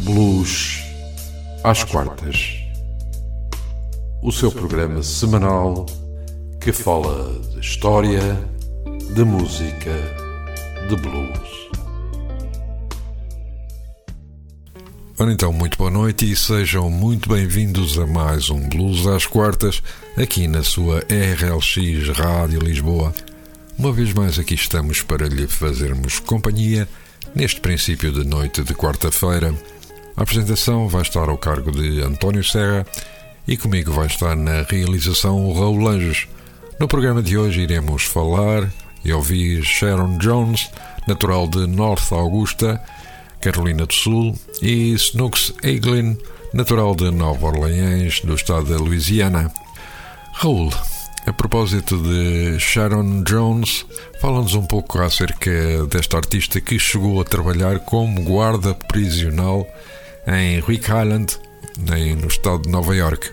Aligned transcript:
Blues 0.00 0.82
às 1.64 1.82
quartas. 1.82 2.58
O 4.22 4.30
seu 4.30 4.52
programa 4.52 5.02
semanal 5.02 5.86
que 6.60 6.72
fala 6.72 7.32
de 7.52 7.60
história, 7.60 8.20
de 9.14 9.24
música, 9.24 9.92
de 10.88 10.96
blues. 10.96 11.70
Ora 15.18 15.32
então, 15.32 15.52
muito 15.52 15.78
boa 15.78 15.90
noite 15.90 16.30
e 16.30 16.36
sejam 16.36 16.90
muito 16.90 17.28
bem-vindos 17.28 17.98
a 17.98 18.06
mais 18.06 18.50
um 18.50 18.68
Blues 18.68 19.06
às 19.06 19.24
quartas, 19.24 19.82
aqui 20.16 20.46
na 20.46 20.62
sua 20.62 21.00
RLX 21.08 22.08
Rádio 22.16 22.60
Lisboa. 22.60 23.14
Uma 23.78 23.92
vez 23.92 24.12
mais 24.12 24.38
aqui 24.38 24.54
estamos 24.54 25.02
para 25.02 25.26
lhe 25.26 25.46
fazermos 25.46 26.18
companhia 26.18 26.86
neste 27.34 27.60
princípio 27.60 28.12
de 28.12 28.24
noite 28.24 28.62
de 28.62 28.74
quarta-feira. 28.74 29.54
A 30.16 30.22
apresentação 30.22 30.88
vai 30.88 31.02
estar 31.02 31.28
ao 31.28 31.36
cargo 31.36 31.70
de 31.70 32.00
António 32.00 32.42
Serra 32.42 32.86
e 33.46 33.54
comigo 33.54 33.92
vai 33.92 34.06
estar 34.06 34.34
na 34.34 34.62
realização 34.62 35.44
o 35.44 35.52
Raul 35.52 35.86
Anjos. 35.86 36.26
No 36.80 36.88
programa 36.88 37.22
de 37.22 37.36
hoje 37.36 37.60
iremos 37.60 38.04
falar 38.04 38.66
e 39.04 39.12
ouvir 39.12 39.62
Sharon 39.62 40.16
Jones, 40.16 40.70
natural 41.06 41.46
de 41.46 41.66
North 41.66 42.10
Augusta, 42.12 42.82
Carolina 43.42 43.84
do 43.84 43.92
Sul, 43.92 44.34
e 44.62 44.92
Snooks 44.94 45.52
Eiglin, 45.62 46.16
natural 46.54 46.94
de 46.94 47.10
Nova 47.10 47.48
Orleans, 47.48 48.20
do 48.20 48.34
estado 48.34 48.64
da 48.72 48.78
Louisiana. 48.78 49.52
Raul, 50.32 50.72
a 51.26 51.32
propósito 51.34 51.98
de 51.98 52.58
Sharon 52.58 53.22
Jones, 53.22 53.84
fala-nos 54.18 54.54
um 54.54 54.64
pouco 54.64 54.98
acerca 54.98 55.86
desta 55.88 56.16
artista 56.16 56.58
que 56.58 56.78
chegou 56.78 57.20
a 57.20 57.24
trabalhar 57.24 57.80
como 57.80 58.22
guarda 58.22 58.72
prisional 58.72 59.66
em 60.26 60.60
Rick 60.60 60.90
Island, 60.90 61.38
no 62.20 62.26
estado 62.26 62.62
de 62.62 62.68
Nova 62.68 62.94
York. 62.94 63.30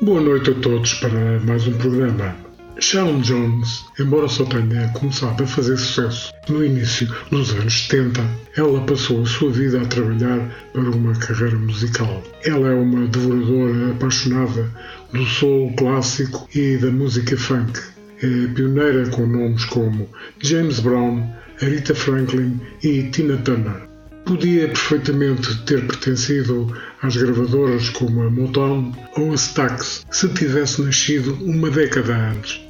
Boa 0.00 0.20
noite 0.20 0.50
a 0.50 0.54
todos 0.54 0.94
para 0.94 1.40
mais 1.40 1.66
um 1.66 1.72
programa. 1.78 2.36
Sharon 2.80 3.20
Jones, 3.22 3.84
embora 3.98 4.28
só 4.28 4.44
tenha 4.44 4.88
começado 4.92 5.42
a 5.42 5.46
fazer 5.46 5.76
sucesso 5.76 6.32
no 6.48 6.64
início 6.64 7.12
dos 7.28 7.50
anos 7.54 7.88
70, 7.88 8.24
ela 8.56 8.80
passou 8.82 9.22
a 9.22 9.26
sua 9.26 9.50
vida 9.50 9.82
a 9.82 9.86
trabalhar 9.86 10.48
para 10.72 10.88
uma 10.88 11.12
carreira 11.14 11.58
musical. 11.58 12.22
Ela 12.44 12.68
é 12.68 12.74
uma 12.74 13.08
devoradora 13.08 13.90
apaixonada 13.90 14.70
do 15.12 15.26
soul 15.26 15.74
clássico 15.74 16.48
e 16.54 16.76
da 16.76 16.92
música 16.92 17.36
funk. 17.36 17.80
É 18.22 18.46
pioneira 18.54 19.08
com 19.10 19.26
nomes 19.26 19.64
como 19.64 20.08
James 20.38 20.78
Brown, 20.78 21.28
Aretha 21.60 21.96
Franklin 21.96 22.60
e 22.84 23.02
Tina 23.10 23.36
Turner. 23.38 23.87
Podia 24.28 24.68
perfeitamente 24.68 25.56
ter 25.64 25.86
pertencido 25.86 26.70
às 27.00 27.16
gravadoras 27.16 27.88
como 27.88 28.20
a 28.20 28.30
Motown 28.30 28.92
ou 29.16 29.32
a 29.32 29.34
Stax 29.34 30.04
se 30.10 30.28
tivesse 30.28 30.82
nascido 30.82 31.32
uma 31.40 31.70
década 31.70 32.14
antes. 32.14 32.60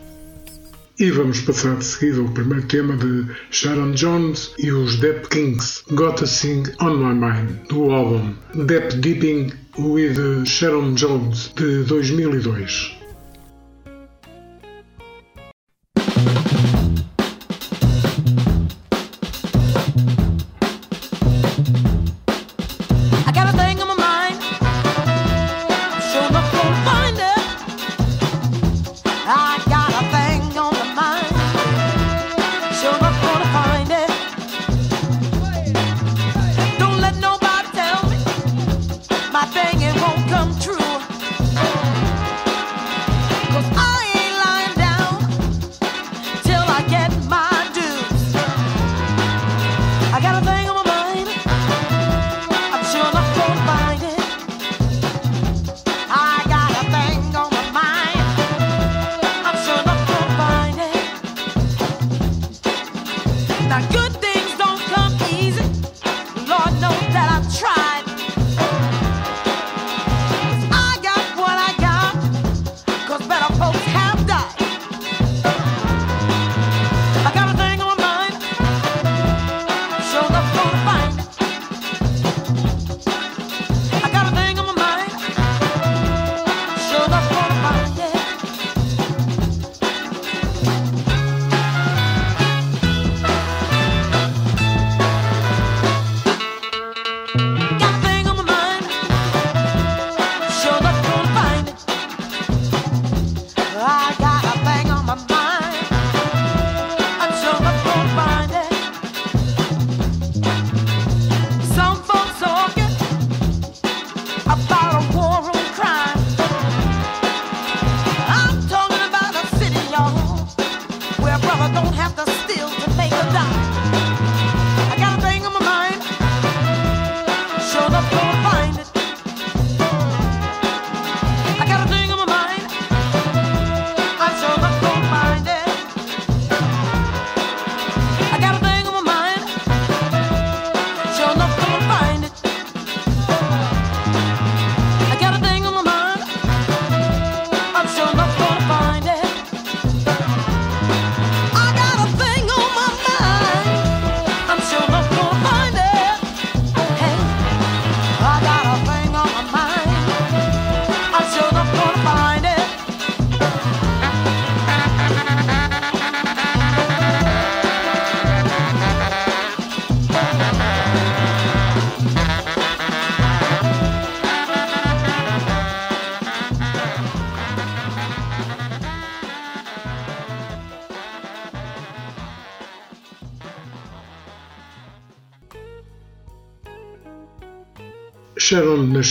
E 1.00 1.11
vamos 1.11 1.41
passar 1.41 1.75
de 1.75 1.84
seguida 1.84 2.20
ao 2.20 2.28
primeiro 2.28 2.65
tema 2.69 2.97
de 2.97 3.27
Sharon 3.50 3.91
Jones 3.91 4.53
e 4.56 4.70
os 4.70 5.00
Depp 5.00 5.28
Kings, 5.31 5.83
Gotta 5.91 6.27
Sing 6.27 6.62
On 6.81 6.97
My 6.97 7.12
Mind, 7.12 7.69
do 7.69 7.91
álbum 7.91 8.34
Depp 8.55 8.97
Dipping 8.98 9.53
with 9.77 10.45
Sharon 10.47 10.95
Jones, 10.95 11.53
de 11.56 11.83
2002. 11.83 12.98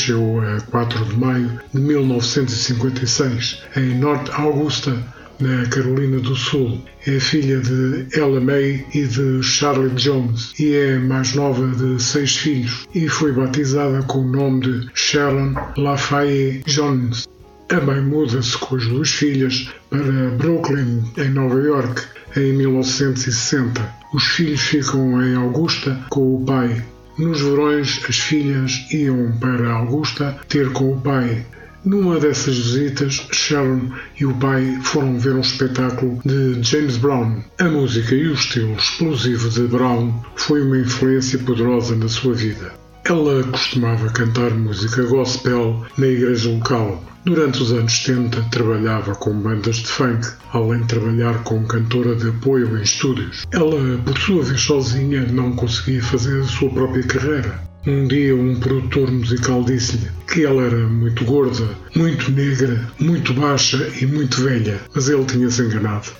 Nasceu 0.07 0.42
a 0.42 0.62
4 0.62 1.06
de 1.06 1.18
maio 1.18 1.59
de 1.74 1.81
1956 1.81 3.63
em 3.75 4.00
North 4.00 4.30
Augusta, 4.33 4.95
na 5.39 5.65
Carolina 5.68 6.19
do 6.19 6.36
Sul. 6.36 6.81
É 7.06 7.19
filha 7.19 7.59
de 7.59 8.07
Ella 8.13 8.39
May 8.39 8.86
e 8.94 9.04
de 9.04 9.44
Charlie 9.44 9.94
Jones 9.95 10.54
e 10.59 10.74
é 10.74 10.98
mais 10.98 11.33
nova 11.36 11.68
de 11.68 12.01
seis 12.01 12.36
filhos 12.38 12.88
e 12.95 13.07
foi 13.07 13.33
batizada 13.33 14.01
com 14.04 14.19
o 14.19 14.31
nome 14.31 14.62
de 14.62 14.89
Sharon 14.94 15.54
Lafayette 15.77 16.63
Jones. 16.65 17.27
A 17.69 17.81
mãe 17.81 18.01
muda-se 18.01 18.57
com 18.57 18.77
as 18.77 18.88
duas 18.88 19.09
filhas 19.09 19.69
para 19.89 20.30
Brooklyn, 20.38 21.04
em 21.18 21.30
Nova 21.30 21.59
York, 21.59 22.01
em 22.38 22.54
1960. 22.54 23.95
Os 24.13 24.24
filhos 24.24 24.62
ficam 24.62 25.21
em 25.21 25.36
Augusta 25.36 26.00
com 26.09 26.36
o 26.36 26.45
pai. 26.45 26.81
Nos 27.18 27.42
verões, 27.42 28.00
as 28.08 28.19
filhas 28.19 28.86
iam 28.92 29.31
para 29.40 29.74
Augusta 29.74 30.38
ter 30.48 30.72
com 30.72 30.94
o 30.94 31.02
pai. 31.02 31.44
Numa 31.84 32.19
dessas 32.19 32.58
visitas, 32.58 33.28
Sharon 33.31 33.90
e 34.19 34.25
o 34.25 34.34
pai 34.36 34.80
foram 34.84 35.18
ver 35.18 35.34
um 35.34 35.42
espetáculo 35.42 36.19
de 36.24 36.62
James 36.62 36.98
Brown. 36.98 37.42
A 37.60 37.64
música 37.64 38.14
e 38.14 38.28
o 38.28 38.34
estilo 38.34 38.74
explosivo 38.75 39.50
de 39.50 39.62
Brown 39.62 40.14
foi 40.36 40.62
uma 40.62 40.78
influência 40.78 41.40
poderosa 41.40 41.96
na 41.96 42.08
sua 42.08 42.36
vida. 42.36 42.74
Ela 43.09 43.42
costumava 43.42 44.09
cantar 44.09 44.51
música 44.51 45.01
gospel 45.04 45.81
na 45.98 46.07
igreja 46.07 46.50
local. 46.50 47.01
Durante 47.24 47.62
os 47.62 47.71
anos 47.71 48.04
70 48.04 48.42
trabalhava 48.51 49.15
com 49.15 49.31
bandas 49.39 49.77
de 49.77 49.88
funk, 49.88 50.27
além 50.51 50.81
de 50.81 50.88
trabalhar 50.89 51.42
como 51.44 51.65
cantora 51.65 52.18
de 52.18 52.27
apoio 52.27 52.77
em 52.77 52.81
estúdios. 52.81 53.45
Ela, 53.54 53.98
por 54.04 54.18
sua 54.18 54.44
vez 54.44 54.59
sozinha, 54.59 55.21
não 55.21 55.54
conseguia 55.54 56.04
fazer 56.04 56.42
a 56.42 56.44
sua 56.44 56.69
própria 56.69 57.04
carreira. 57.04 57.63
Um 57.86 58.06
dia 58.09 58.36
um 58.36 58.59
produtor 58.59 59.09
musical 59.09 59.63
disse-lhe 59.63 60.12
que 60.30 60.44
ela 60.44 60.63
era 60.63 60.89
muito 60.89 61.24
gorda, 61.24 61.65
muito 61.95 62.30
negra, 62.30 62.92
muito 63.00 63.33
baixa 63.33 63.89
e 64.01 64.06
muito 64.06 64.42
velha, 64.42 64.81
mas 64.94 65.07
ele 65.07 65.24
tinha-se 65.24 65.62
enganado. 65.62 66.12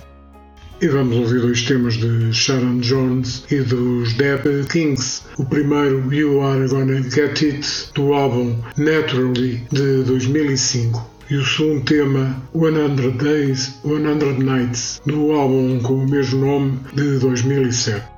E 0.80 0.86
vamos 0.86 1.16
ouvir 1.16 1.40
dois 1.40 1.62
temas 1.62 1.94
de 1.94 2.32
Sharon 2.32 2.78
Jones 2.78 3.42
e 3.50 3.56
dos 3.62 4.12
Deb 4.12 4.44
Kings. 4.70 5.22
O 5.36 5.44
primeiro, 5.44 6.14
You 6.14 6.40
Are 6.40 6.68
Gonna 6.68 7.02
Get 7.02 7.42
It, 7.42 7.90
do 7.96 8.12
álbum 8.14 8.56
Naturally 8.76 9.66
de 9.72 10.04
2005. 10.04 11.04
E 11.28 11.34
o 11.34 11.44
segundo 11.44 11.84
tema, 11.84 12.40
100 12.52 13.10
Days, 13.16 13.74
100 13.82 14.38
Nights, 14.38 15.00
do 15.04 15.32
álbum 15.32 15.80
com 15.80 15.94
o 15.94 16.08
mesmo 16.08 16.46
nome 16.46 16.78
de 16.94 17.18
2007. 17.18 18.17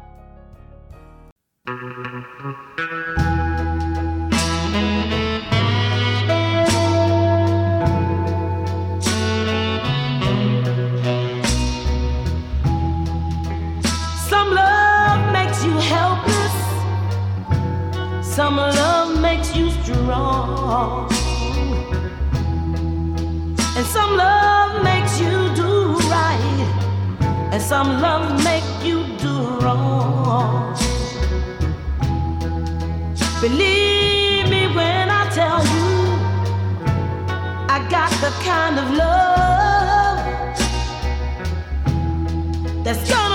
Some 27.70 28.00
love 28.00 28.42
make 28.42 28.64
you 28.82 29.04
do 29.18 29.32
wrong. 29.60 30.74
Believe 33.40 34.50
me 34.50 34.66
when 34.74 35.08
I 35.08 35.30
tell 35.30 35.60
you, 35.74 35.88
I 37.74 37.78
got 37.88 38.10
the 38.24 38.32
kind 38.44 38.76
of 38.76 38.86
love 39.02 40.18
that's 42.82 43.08
gonna 43.08 43.29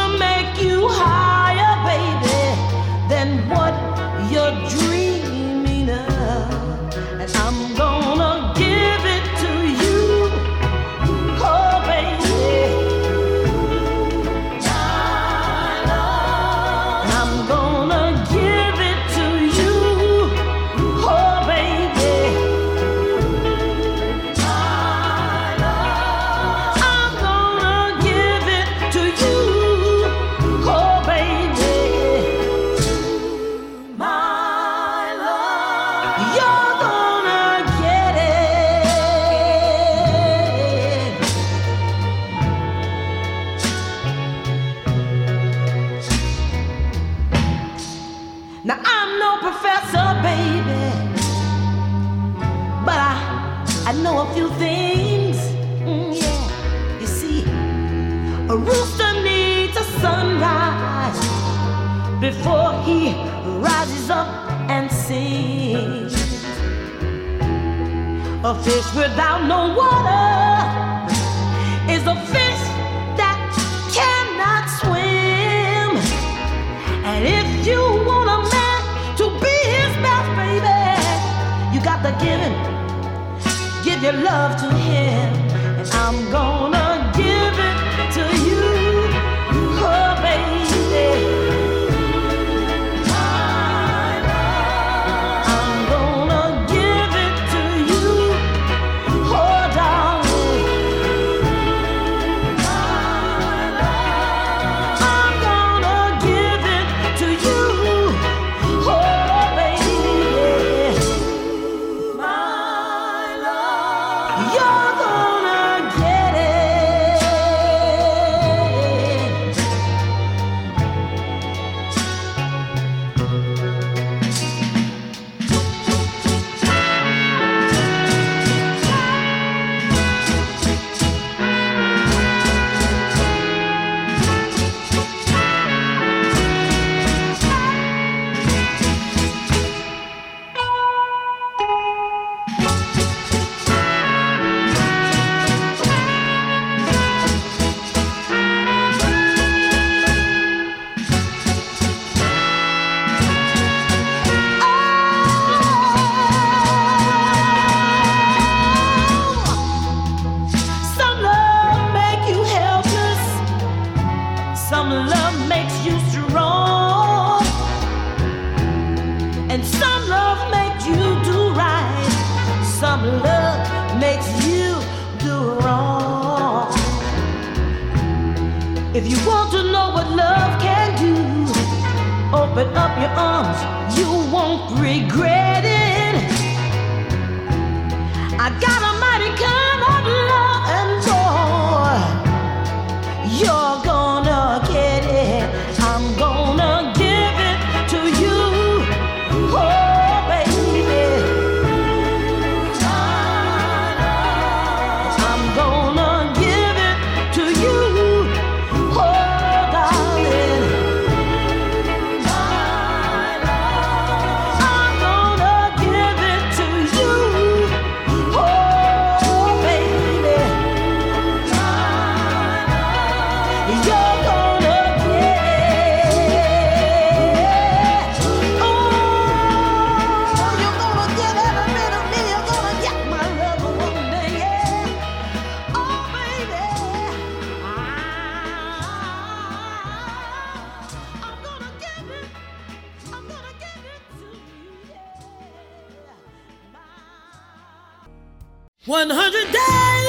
100 248.85 249.51
days! 249.51 250.04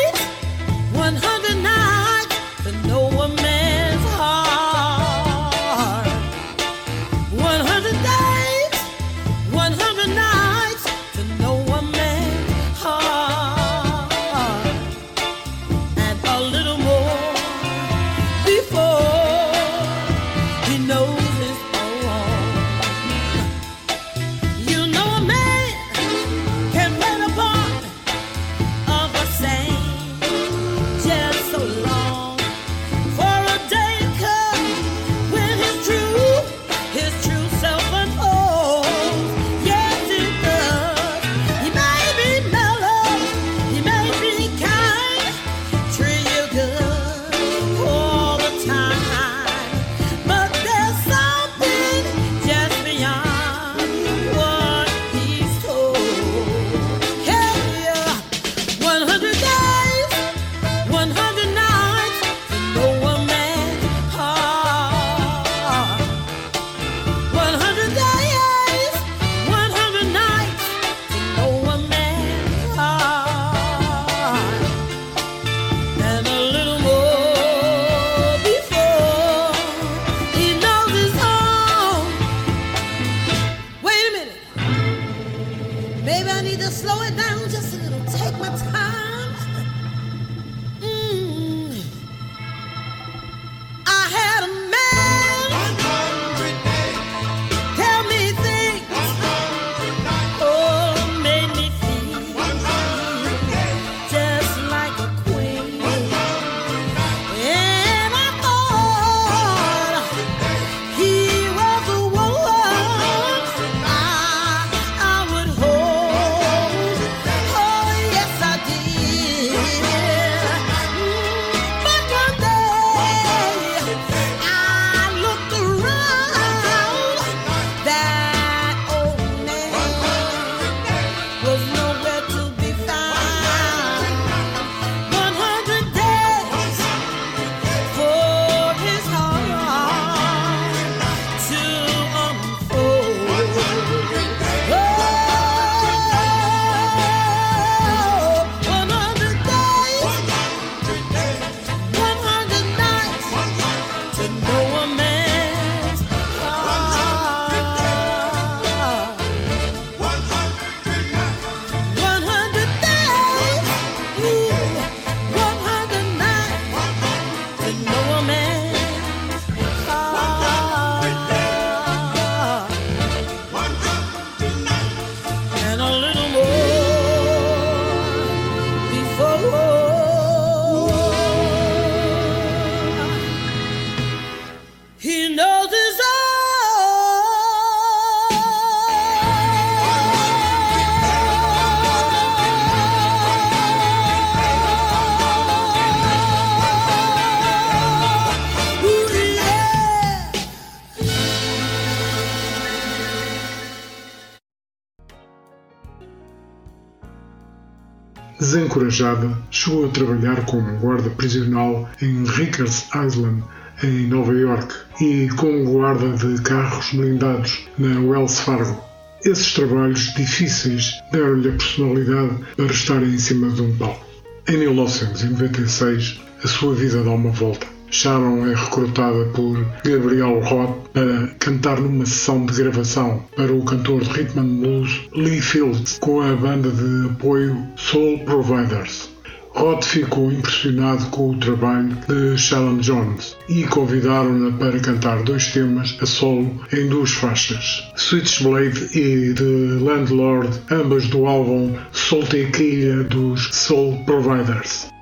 desencorajada, 208.76 209.36
chegou 209.50 209.86
a 209.86 209.88
trabalhar 209.88 210.44
como 210.44 210.78
guarda 210.78 211.10
prisional 211.10 211.88
em 212.00 212.24
Rikers 212.24 212.84
Island, 212.94 213.42
em 213.82 214.06
Nova 214.06 214.32
York, 214.32 214.74
e 215.00 215.28
como 215.36 215.64
guarda 215.64 216.10
de 216.16 216.40
carros 216.42 216.92
blindados 216.92 217.66
na 217.78 217.98
Wells 218.00 218.40
Fargo. 218.40 218.80
Esses 219.24 219.54
trabalhos 219.54 220.14
difíceis 220.14 220.92
deram-lhe 221.10 221.48
a 221.48 221.52
personalidade 221.52 222.38
para 222.56 222.66
estar 222.66 223.02
em 223.02 223.18
cima 223.18 223.50
de 223.50 223.62
um 223.62 223.76
palco. 223.76 224.04
Em 224.48 224.58
1996, 224.58 226.20
a 226.44 226.48
sua 226.48 226.74
vida 226.74 227.02
dá 227.02 227.10
uma 227.10 227.30
volta. 227.30 227.75
Sharon 227.90 228.46
é 228.46 228.54
recrutada 228.54 229.24
por 229.34 229.64
Gabriel 229.84 230.40
Roth 230.40 230.88
para 230.92 231.28
cantar 231.38 231.80
numa 231.80 232.04
sessão 232.04 232.44
de 232.44 232.54
gravação 232.54 233.22
para 233.36 233.52
o 233.52 233.64
cantor 233.64 234.02
de 234.02 234.10
rhythm 234.10 234.40
and 234.40 234.60
blues 234.60 235.00
Lee 235.14 235.40
Fields 235.40 235.98
com 236.00 236.20
a 236.20 236.34
banda 236.34 236.70
de 236.70 237.10
apoio 237.10 237.56
Soul 237.76 238.18
Providers. 238.20 239.16
Roth 239.56 239.84
ficou 239.84 240.30
impressionado 240.30 241.06
com 241.06 241.30
o 241.30 241.38
trabalho 241.38 241.96
de 242.06 242.36
Sharon 242.36 242.76
Jones 242.76 243.34
e 243.48 243.64
convidaram-na 243.64 244.54
para 244.58 244.78
cantar 244.78 245.22
dois 245.22 245.50
temas 245.50 245.96
a 246.02 246.04
solo 246.04 246.60
em 246.74 246.86
duas 246.88 247.12
faixas, 247.12 247.82
Switchblade 247.96 248.90
e 248.94 249.32
The 249.32 249.82
Landlord, 249.82 250.60
ambas 250.70 251.06
do 251.06 251.24
álbum 251.24 251.74
Soltequilha 251.90 253.04
dos 253.04 253.48
Soul 253.54 254.04
Providers. 254.04 254.94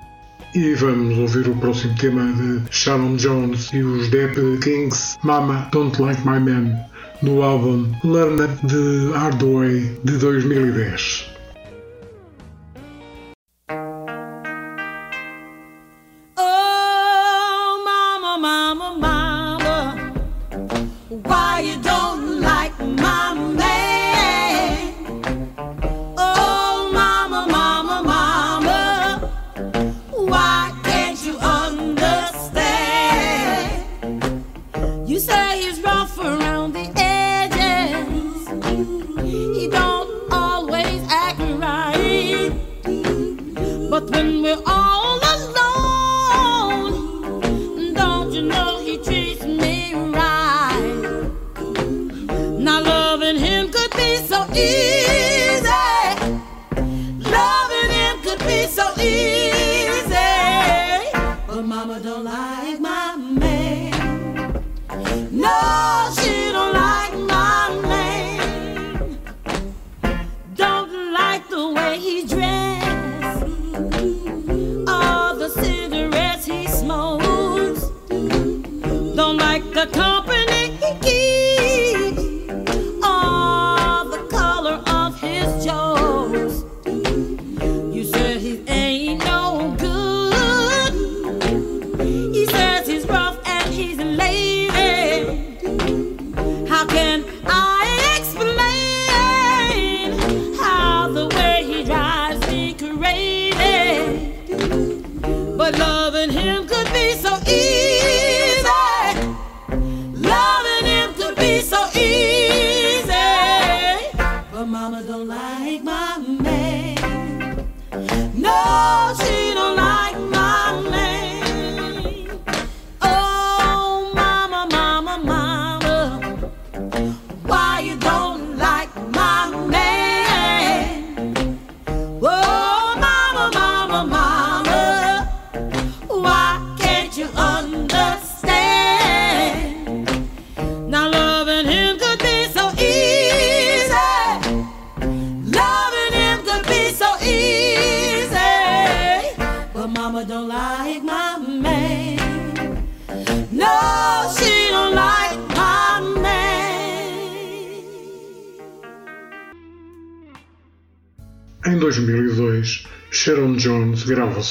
E 0.55 0.73
vamos 0.75 1.17
ouvir 1.17 1.49
o 1.49 1.55
próximo 1.57 1.93
tema 1.95 2.31
de 2.31 2.61
Sharon 2.71 3.17
Jones 3.17 3.73
e 3.73 3.83
os 3.83 4.07
Depp 4.07 4.39
Kings, 4.63 5.17
Mama 5.21 5.67
Don't 5.73 6.01
Like 6.01 6.25
My 6.25 6.39
Man, 6.39 6.79
no 7.21 7.43
álbum 7.43 7.91
Learn 8.05 8.37
the 8.37 9.17
Hard 9.17 9.43
Way 9.43 9.99
de 10.05 10.17
2010. 10.17 11.34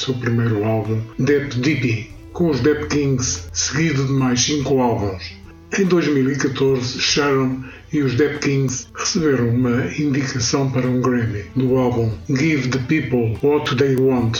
Seu 0.05 0.13
primeiro 0.13 0.63
álbum, 0.63 1.01
Depp 1.17 1.59
Dippy, 1.59 2.11
com 2.31 2.51
os 2.51 2.59
Depp 2.59 2.87
Kings, 2.87 3.45
seguido 3.51 4.05
de 4.05 4.13
mais 4.13 4.39
cinco 4.39 4.79
álbuns. 4.79 5.33
Em 5.79 5.85
2014, 5.85 6.99
Sharon 6.99 7.63
e 7.91 8.03
os 8.03 8.13
Depp 8.13 8.39
Kings 8.39 8.87
receberam 8.95 9.49
uma 9.49 9.87
indicação 9.97 10.69
para 10.69 10.87
um 10.87 11.01
Grammy 11.01 11.43
no 11.55 11.75
álbum 11.77 12.11
Give 12.29 12.69
the 12.69 12.79
People 12.79 13.37
What 13.41 13.75
They 13.75 13.95
Want. 13.95 14.37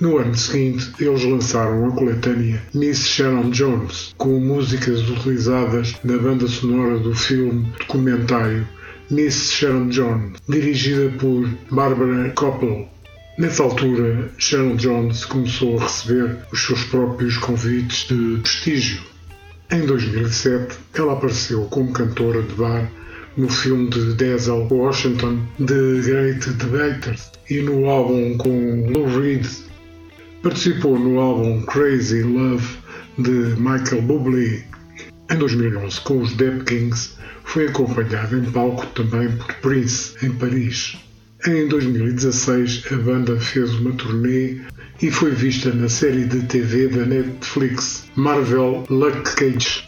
No 0.00 0.18
ano 0.18 0.34
seguinte, 0.34 0.90
eles 0.98 1.22
lançaram 1.22 1.86
a 1.86 1.92
coletânea 1.92 2.60
Miss 2.74 3.06
Sharon 3.06 3.50
Jones, 3.50 4.12
com 4.18 4.40
músicas 4.40 5.08
utilizadas 5.08 5.94
na 6.02 6.18
banda 6.18 6.48
sonora 6.48 6.98
do 6.98 7.14
filme 7.14 7.72
documentário 7.78 8.66
Miss 9.10 9.52
Sharon 9.52 9.90
Jones, 9.90 10.40
dirigida 10.48 11.10
por 11.18 11.48
Barbara 11.70 12.30
Koppel. 12.30 12.88
Nessa 13.36 13.64
altura, 13.64 14.30
Sharon 14.38 14.76
Jones 14.76 15.24
começou 15.24 15.76
a 15.76 15.82
receber 15.82 16.38
os 16.52 16.66
seus 16.66 16.84
próprios 16.84 17.36
convites 17.36 18.06
de 18.06 18.38
prestígio. 18.40 19.02
Em 19.72 19.84
2007, 19.84 20.76
ela 20.94 21.14
apareceu 21.14 21.64
como 21.64 21.92
cantora 21.92 22.40
de 22.42 22.54
bar 22.54 22.88
no 23.36 23.48
filme 23.48 23.90
de 23.90 24.14
Denzel 24.14 24.68
Washington 24.70 25.40
The 25.58 26.00
Great 26.04 26.48
Debaters 26.50 27.32
e 27.50 27.60
no 27.60 27.90
álbum 27.90 28.38
com 28.38 28.92
Lou 28.92 29.20
Reed. 29.20 29.44
Participou 30.40 30.96
no 30.96 31.18
álbum 31.18 31.62
Crazy 31.62 32.22
Love 32.22 32.78
de 33.18 33.60
Michael 33.60 34.02
Bublé. 34.02 34.64
Em 35.28 35.36
2011, 35.36 36.00
com 36.02 36.20
os 36.20 36.34
Dead 36.34 36.62
Kings, 36.62 37.14
foi 37.42 37.66
acompanhado 37.66 38.38
em 38.38 38.44
palco 38.52 38.86
também 38.94 39.28
por 39.36 39.52
Prince, 39.54 40.24
em 40.24 40.30
Paris. 40.30 41.03
Em 41.46 41.68
2016, 41.68 42.84
a 42.90 42.96
banda 42.96 43.38
fez 43.38 43.74
uma 43.74 43.92
turnê 43.92 44.56
e 45.02 45.10
foi 45.10 45.30
vista 45.30 45.70
na 45.74 45.90
série 45.90 46.24
de 46.24 46.40
TV 46.46 46.88
da 46.88 47.04
Netflix 47.04 48.08
Marvel 48.16 48.82
Luck 48.88 49.36
Cage. 49.36 49.84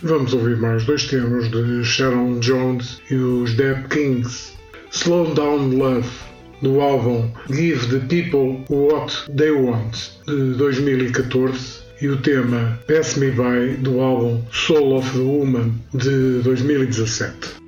Vamos 0.00 0.32
ouvir 0.34 0.56
mais 0.58 0.84
dois 0.84 1.06
temas 1.06 1.50
de 1.50 1.82
Sharon 1.82 2.38
Jones 2.38 3.02
e 3.10 3.16
os 3.16 3.54
Dead 3.54 3.88
Kings. 3.88 4.52
Slow 4.92 5.34
Down 5.34 5.76
Love, 5.76 6.08
do 6.62 6.80
álbum 6.80 7.28
Give 7.50 7.84
the 7.88 8.06
People 8.06 8.64
What 8.70 9.24
They 9.36 9.50
Want, 9.50 9.96
de 10.28 10.54
2014 10.58 11.80
e 12.00 12.08
o 12.08 12.18
tema 12.18 12.78
Pass 12.86 13.16
Me 13.16 13.32
By 13.32 13.78
do 13.80 13.98
álbum 14.00 14.44
Soul 14.52 14.96
of 14.96 15.10
the 15.10 15.24
Woman 15.24 15.72
de 15.92 16.40
2017. 16.44 17.65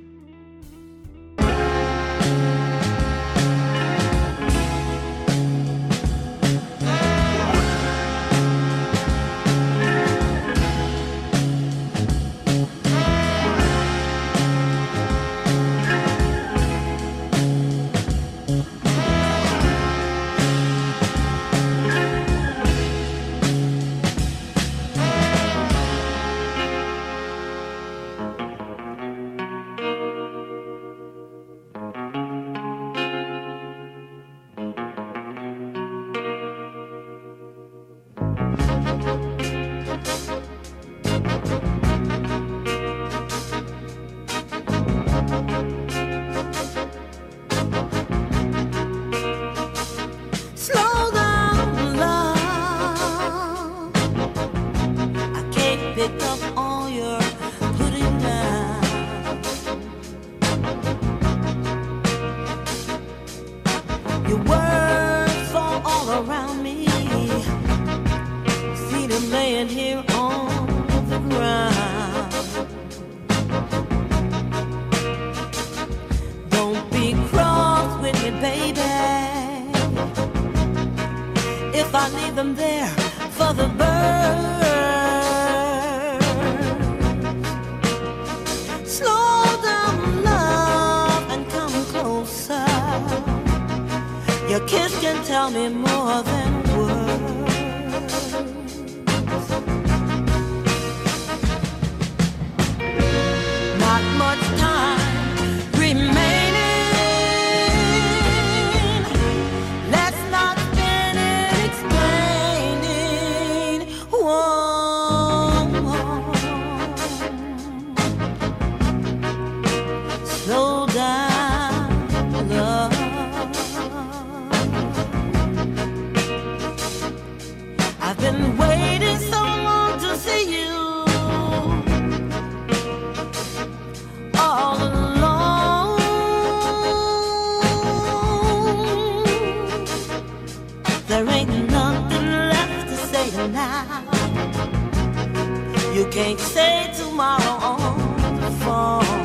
say 146.69 146.91
tomorrow 147.01 147.55
on 147.71 147.97
the 148.43 148.51
phone. 148.61 149.17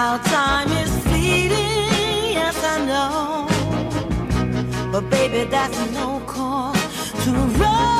Our 0.00 0.18
time 0.34 0.70
is 0.82 0.92
fleeting, 1.04 2.32
yes 2.38 2.58
I 2.74 2.76
know, 2.90 3.46
but 4.92 5.04
baby 5.16 5.42
that's 5.54 5.80
no 5.98 6.08
call 6.32 6.72
to 7.24 7.32
run. 7.60 7.96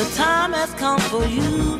The 0.00 0.06
time 0.16 0.52
has 0.52 0.72
come 0.74 1.00
for 1.10 1.24
you 1.26 1.79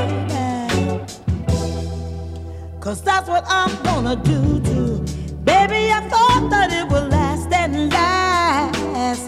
Cause 2.81 3.03
that's 3.03 3.29
what 3.29 3.45
I'm 3.47 3.71
gonna 3.83 4.15
do 4.15 4.59
to 4.59 4.97
Baby, 5.43 5.91
I 5.91 6.01
thought 6.09 6.49
that 6.49 6.73
it 6.73 6.91
would 6.91 7.11
last 7.11 7.53
and 7.53 7.93
last. 7.93 9.25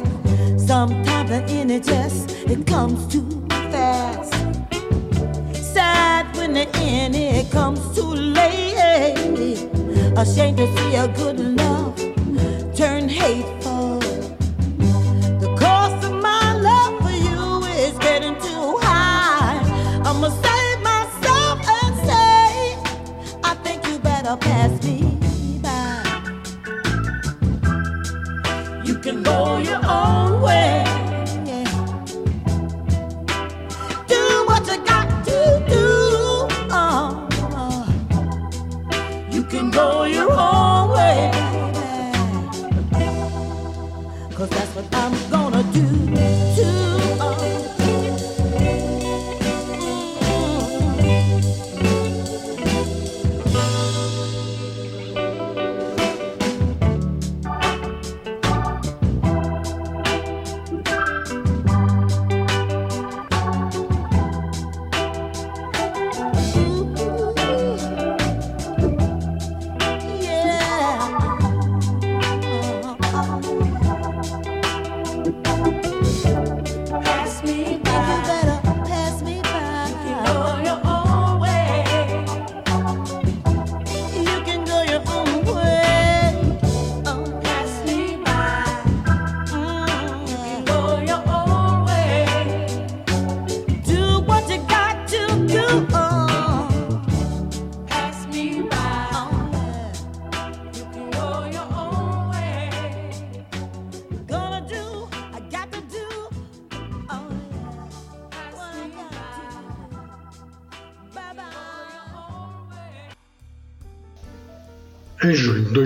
Sometimes 0.57 1.29
the 1.29 1.45
inner 1.49 1.79
just 1.79 2.31
it 2.31 2.65
comes 2.65 3.05
too 3.13 3.29
fast. 3.69 4.33
Sad 5.53 6.35
when 6.35 6.53
the 6.53 6.67
end 6.77 7.15
it 7.15 7.51
comes 7.51 7.79
too 7.95 8.15
late. 8.15 9.69
Ashamed 10.17 10.57
to 10.57 10.65
see 10.75 10.95
a 10.95 11.07
good 11.09 11.52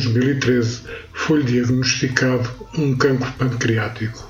2013 0.06 0.82
foi 1.14 1.44
diagnosticado 1.44 2.50
um 2.78 2.96
cancro 2.96 3.32
pancreático. 3.34 4.30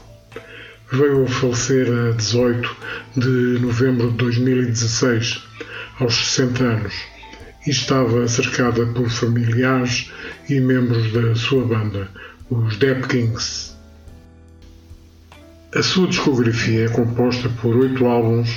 Veio 0.92 1.26
a 1.26 1.28
falecer 1.28 1.88
a 1.92 2.12
18 2.12 2.76
de 3.18 3.60
novembro 3.60 4.12
de 4.12 4.18
2016, 4.18 5.44
aos 6.00 6.16
60 6.16 6.64
anos, 6.64 6.94
e 7.66 7.72
estava 7.72 8.28
cercada 8.28 8.86
por 8.86 9.10
familiares 9.10 10.10
e 10.50 10.60
membros 10.60 11.12
da 11.12 11.36
sua 11.36 11.66
banda, 11.66 12.10
os 12.50 12.78
Dead 12.78 13.06
Kings. 13.08 13.76
A 15.76 15.84
sua 15.84 16.08
discografia 16.08 16.86
é 16.86 16.90
composta 16.90 17.50
por 17.62 17.76
oito 17.76 18.06
álbuns, 18.06 18.50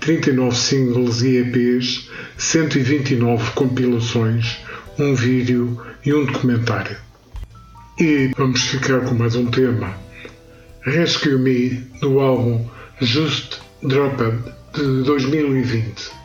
39 0.00 0.54
singles 0.54 1.22
e 1.22 1.38
EPs, 1.38 2.08
129 2.38 3.50
compilações, 3.52 4.58
um 4.98 5.14
vídeo 5.14 5.80
e 6.04 6.14
um 6.14 6.24
documentário. 6.24 6.96
E 7.98 8.30
vamos 8.36 8.62
ficar 8.62 9.00
com 9.00 9.14
mais 9.14 9.34
um 9.36 9.46
tema. 9.46 9.94
Rescue 10.82 11.38
Me, 11.38 11.70
do 12.00 12.20
álbum 12.20 12.68
Just 13.00 13.58
Dropped 13.82 14.42
de 14.74 15.02
2020. 15.04 16.15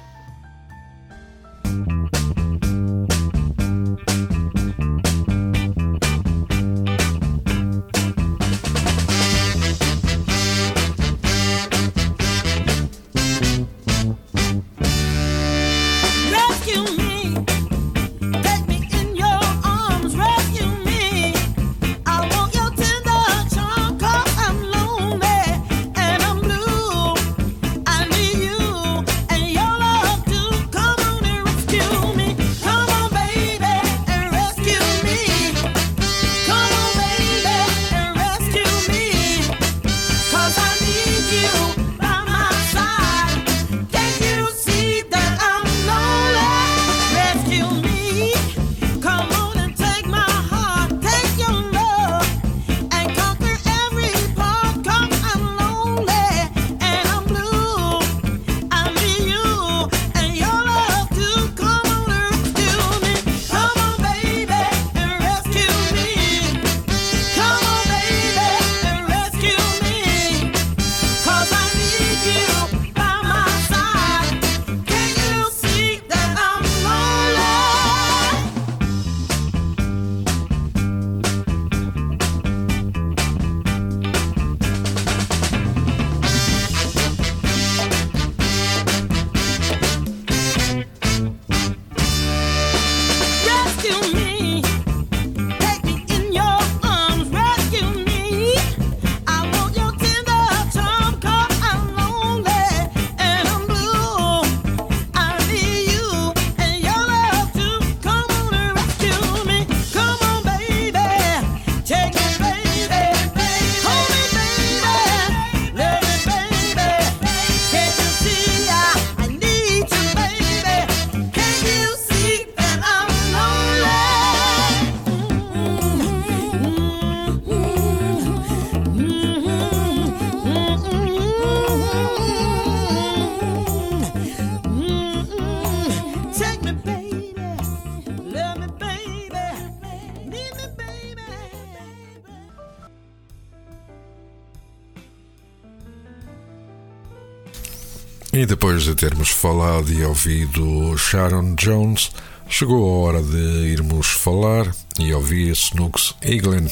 E 148.41 148.45
depois 148.47 148.81
de 148.81 148.95
termos 148.95 149.29
falado 149.29 149.93
e 149.93 150.03
ouvido 150.03 150.97
Sharon 150.97 151.53
Jones, 151.53 152.09
chegou 152.49 152.83
a 152.83 153.05
hora 153.05 153.21
de 153.21 153.37
irmos 153.37 154.07
falar 154.07 154.75
e 154.97 155.13
ouvir 155.13 155.51
Snooks 155.51 156.15
Eaglin. 156.23 156.67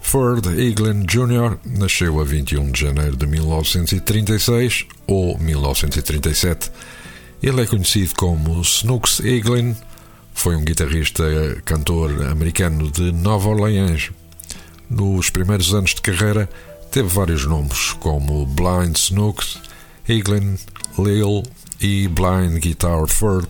Ford 0.00 0.44
Eaglin 0.46 1.06
Jr. 1.06 1.56
nasceu 1.64 2.20
a 2.20 2.24
21 2.24 2.72
de 2.72 2.80
janeiro 2.80 3.16
de 3.16 3.28
1936 3.28 4.86
ou 5.06 5.38
1937. 5.38 6.72
Ele 7.40 7.60
é 7.60 7.66
conhecido 7.66 8.16
como 8.16 8.60
Snooks 8.60 9.20
Eaglin, 9.20 9.76
foi 10.34 10.56
um 10.56 10.64
guitarrista 10.64 11.22
cantor 11.64 12.26
americano 12.26 12.90
de 12.90 13.12
Nova 13.12 13.50
Orleans. 13.50 14.10
Nos 14.90 15.30
primeiros 15.30 15.72
anos 15.72 15.94
de 15.94 16.00
carreira, 16.00 16.50
teve 16.90 17.06
vários 17.06 17.46
nomes, 17.46 17.92
como 18.00 18.44
Blind 18.46 18.96
Snooks 18.96 19.69
Eaglin, 20.10 20.58
Lil 20.98 21.44
e 21.80 22.08
Blind 22.08 22.58
Guitar 22.58 23.06
Ford, 23.06 23.46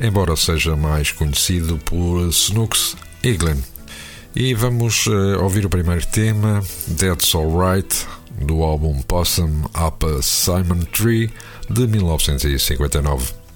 embora 0.00 0.36
seja 0.36 0.76
mais 0.76 1.10
conhecido 1.10 1.76
por 1.78 2.20
Snooks 2.28 2.96
Eaglin. 3.24 3.60
E 4.36 4.54
vamos 4.54 5.08
uh, 5.08 5.42
ouvir 5.42 5.66
o 5.66 5.68
primeiro 5.68 6.06
tema, 6.06 6.62
That's 6.96 7.34
Alright, 7.34 8.06
do 8.40 8.62
álbum 8.62 9.02
Possum 9.02 9.64
Up 9.74 10.06
a 10.06 10.22
Simon 10.22 10.84
Tree, 10.92 11.32
de 11.68 11.88
1959. 11.88 13.47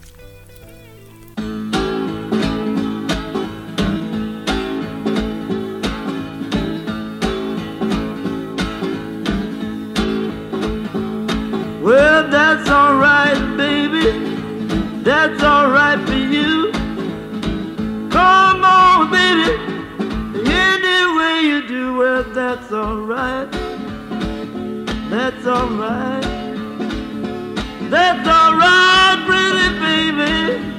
That's 15.05 15.43
alright 15.43 15.99
for 16.07 16.15
you. 16.15 16.73
Come 18.11 18.65
on, 18.65 19.11
baby, 19.11 19.51
any 20.49 21.17
way 21.17 21.41
you 21.43 21.69
do, 21.69 21.97
well, 21.97 22.23
that's 22.25 22.73
alright. 22.73 23.51
That's 25.11 25.47
alright. 25.47 26.23
That's 27.91 28.29
alright. 28.29 28.83
a 30.25 30.72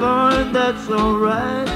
fun, 0.00 0.50
that's 0.50 0.88
alright. 0.88 1.69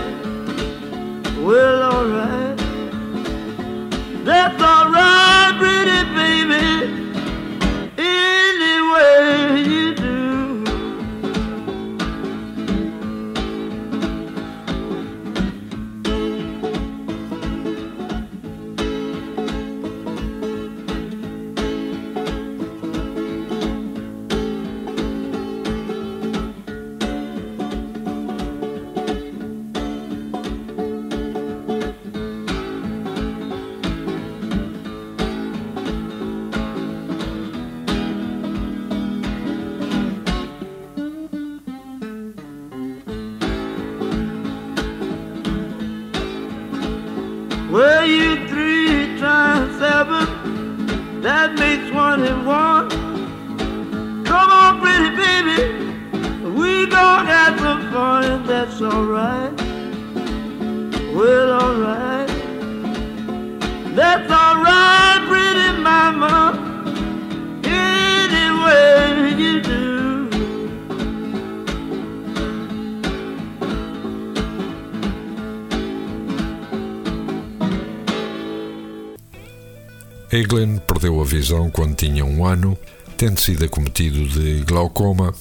Visão 81.64 81.70
quando 81.70 81.94
tinha 81.94 82.24
um 82.24 82.44
ano, 82.44 82.76
tendo 83.16 83.40
sido 83.40 83.64
acometido 83.64 84.26
de 84.28 84.64
glaucoma 84.64 85.34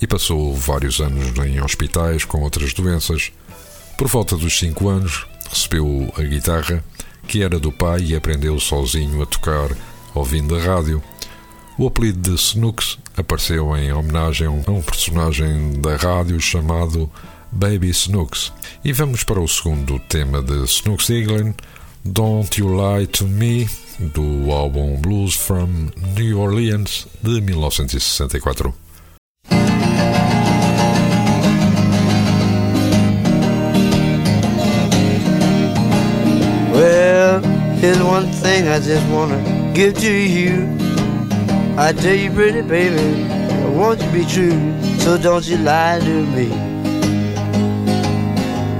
e 0.00 0.06
passou 0.06 0.54
vários 0.54 1.00
anos 1.00 1.36
em 1.46 1.60
hospitais 1.60 2.24
com 2.24 2.40
outras 2.42 2.72
doenças. 2.72 3.32
Por 3.96 4.08
volta 4.08 4.36
dos 4.36 4.58
5 4.58 4.88
anos, 4.88 5.26
recebeu 5.48 6.12
a 6.16 6.22
guitarra, 6.22 6.82
que 7.26 7.42
era 7.42 7.58
do 7.58 7.70
pai, 7.70 8.00
e 8.00 8.16
aprendeu 8.16 8.58
sozinho 8.58 9.22
a 9.22 9.26
tocar, 9.26 9.70
ouvindo 10.14 10.56
a 10.56 10.60
rádio. 10.60 11.02
O 11.78 11.86
apelido 11.86 12.30
de 12.30 12.34
Snooks 12.34 12.98
apareceu 13.16 13.76
em 13.76 13.92
homenagem 13.92 14.46
a 14.46 14.50
um 14.50 14.82
personagem 14.82 15.80
da 15.80 15.96
rádio 15.96 16.40
chamado 16.40 17.10
Baby 17.52 17.90
Snooks. 17.90 18.52
E 18.84 18.92
vamos 18.92 19.22
para 19.22 19.40
o 19.40 19.48
segundo 19.48 19.98
tema 19.98 20.42
de 20.42 20.64
Snooks 20.64 21.10
Eaglin, 21.10 21.54
Don't 22.04 22.58
You 22.58 22.68
Lie 22.68 23.06
to 23.06 23.26
Me, 23.26 23.68
do 24.00 24.50
álbum 24.50 24.96
Blues 25.00 25.36
from 25.36 25.92
New 26.16 26.40
Orleans 26.40 27.06
de 27.22 27.40
1964. 27.40 28.72
Well, 36.72 37.40
here's 37.76 38.02
one 38.02 38.26
thing 38.32 38.68
I 38.68 38.80
just 38.80 39.06
wanna 39.08 39.72
give 39.74 39.98
to 40.00 40.10
you. 40.10 40.66
I 41.76 41.92
tell 41.92 42.14
you, 42.14 42.30
pretty 42.30 42.62
baby, 42.62 43.24
I 43.30 43.68
want 43.68 44.00
you 44.00 44.06
to 44.06 44.12
be 44.12 44.24
true, 44.24 44.98
so 44.98 45.18
don't 45.18 45.46
you 45.46 45.58
lie 45.58 46.00
to 46.00 46.26
me. 46.34 46.48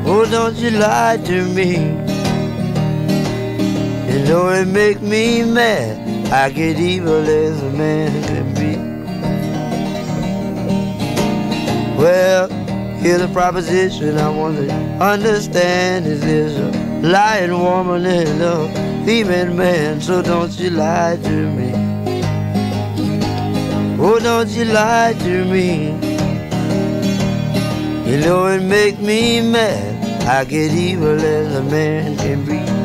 Oh, 0.06 0.26
don't 0.30 0.56
you 0.56 0.70
lie 0.70 1.18
to 1.24 1.44
me. 1.44 2.09
You 4.20 4.26
know 4.26 4.50
it 4.50 4.66
make 4.66 5.00
me 5.00 5.42
mad. 5.42 6.30
I 6.30 6.50
get 6.50 6.78
evil 6.78 7.26
as 7.26 7.62
a 7.62 7.70
man 7.70 8.22
can 8.24 8.54
be. 8.54 8.76
Well, 11.96 12.48
here's 13.00 13.22
a 13.22 13.28
proposition 13.28 14.18
I 14.18 14.28
want 14.28 14.58
to 14.58 14.70
understand. 15.02 16.04
Is 16.06 16.20
there's 16.20 16.54
a 16.54 16.70
lying 17.00 17.52
woman 17.52 18.04
and 18.04 18.42
a 18.42 19.04
thieving 19.06 19.56
man, 19.56 20.02
so 20.02 20.20
don't 20.20 20.52
you 20.60 20.68
lie 20.68 21.16
to 21.22 21.50
me. 21.56 21.72
Oh, 23.98 24.18
don't 24.20 24.50
you 24.50 24.66
lie 24.66 25.14
to 25.20 25.44
me. 25.46 25.92
You 28.08 28.18
know 28.20 28.48
it 28.48 28.60
make 28.60 29.00
me 29.00 29.40
mad. 29.40 30.28
I 30.28 30.44
get 30.44 30.72
evil 30.72 31.18
as 31.18 31.54
a 31.56 31.62
man 31.62 32.18
can 32.18 32.44
be. 32.44 32.79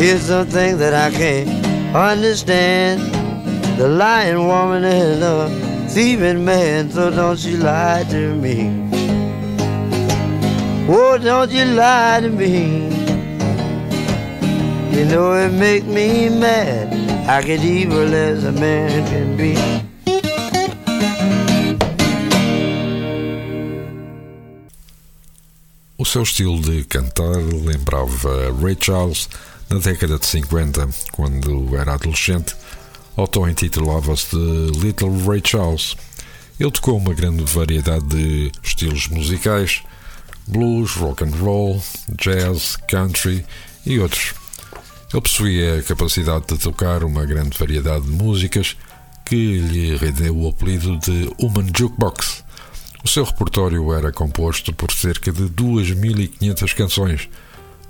Here's 0.00 0.22
something 0.22 0.78
that 0.78 0.94
I 0.94 1.10
can't 1.10 1.46
understand. 1.94 3.02
The 3.78 3.86
lying 3.86 4.46
woman 4.46 4.82
and 4.82 5.20
the 5.20 5.90
thieving 5.90 6.42
man, 6.42 6.90
so 6.90 7.10
don't 7.10 7.38
you 7.44 7.58
lie 7.58 8.04
to 8.04 8.34
me. 8.34 8.88
Oh, 10.88 11.18
don't 11.18 11.50
you 11.50 11.66
lie 11.66 12.20
to 12.22 12.30
me. 12.30 12.88
You 14.96 15.04
know 15.04 15.34
it 15.34 15.52
make 15.52 15.84
me 15.84 16.30
mad. 16.30 16.88
I 17.28 17.42
get 17.42 17.60
evil 17.60 18.14
as 18.14 18.44
a 18.44 18.52
man 18.52 19.04
can 19.10 19.36
be. 19.36 19.54
O 25.98 26.04
seu 26.06 26.22
estilo 26.22 26.58
de 26.62 26.82
cantar 26.84 27.36
lembrava 27.36 28.50
Ray 28.62 28.74
Charles 28.74 29.28
na 29.70 29.78
década 29.78 30.18
de 30.18 30.26
50, 30.26 30.88
quando 31.12 31.76
era 31.76 31.94
adolescente. 31.94 32.56
Auto-intitulava-se 33.16 34.30
de 34.30 34.80
Little 34.80 35.16
Ray 35.24 35.40
Charles. 35.44 35.96
Ele 36.58 36.70
tocou 36.70 36.98
uma 36.98 37.14
grande 37.14 37.44
variedade 37.44 38.06
de 38.06 38.52
estilos 38.62 39.08
musicais: 39.08 39.82
blues, 40.46 40.92
rock 40.94 41.24
and 41.24 41.36
roll, 41.40 41.82
jazz, 42.20 42.76
country 42.88 43.46
e 43.86 43.98
outros. 44.00 44.34
Ele 45.12 45.22
possuía 45.22 45.78
a 45.78 45.82
capacidade 45.82 46.46
de 46.48 46.58
tocar 46.58 47.04
uma 47.04 47.24
grande 47.24 47.56
variedade 47.56 48.04
de 48.04 48.10
músicas 48.10 48.76
que 49.24 49.58
lhe 49.58 49.96
rendeu 49.96 50.36
o 50.36 50.48
apelido 50.48 50.98
de 50.98 51.30
Human 51.38 51.70
Jukebox. 51.76 52.44
O 53.04 53.08
seu 53.08 53.24
repertório 53.24 53.92
era 53.92 54.12
composto 54.12 54.72
por 54.72 54.92
cerca 54.92 55.32
de 55.32 55.44
2.500 55.44 56.74
canções. 56.74 57.28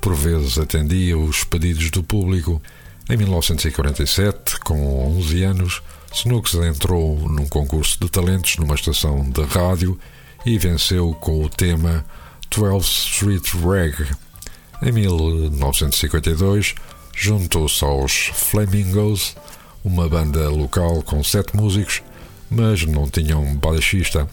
Por 0.00 0.14
vezes 0.14 0.58
atendia 0.58 1.18
os 1.18 1.44
pedidos 1.44 1.90
do 1.90 2.02
público. 2.02 2.60
Em 3.08 3.16
1947, 3.16 4.60
com 4.60 5.16
11 5.18 5.42
anos, 5.42 5.82
Snooks 6.14 6.54
entrou 6.54 7.18
num 7.28 7.46
concurso 7.46 7.98
de 8.00 8.08
talentos 8.08 8.56
numa 8.56 8.74
estação 8.74 9.28
de 9.28 9.42
rádio 9.42 9.98
e 10.44 10.58
venceu 10.58 11.12
com 11.14 11.44
o 11.44 11.48
tema 11.48 12.04
12th 12.50 12.82
Street 12.82 13.54
Rag. 13.54 14.16
Em 14.82 14.92
1952, 14.92 16.74
juntou-se 17.14 17.84
aos 17.84 18.30
Flamingos, 18.34 19.36
uma 19.84 20.08
banda 20.08 20.48
local 20.48 21.02
com 21.02 21.22
sete 21.22 21.56
músicos, 21.56 22.02
mas 22.50 22.84
não 22.84 23.08
tinham 23.08 23.54
baixista. 23.56 24.28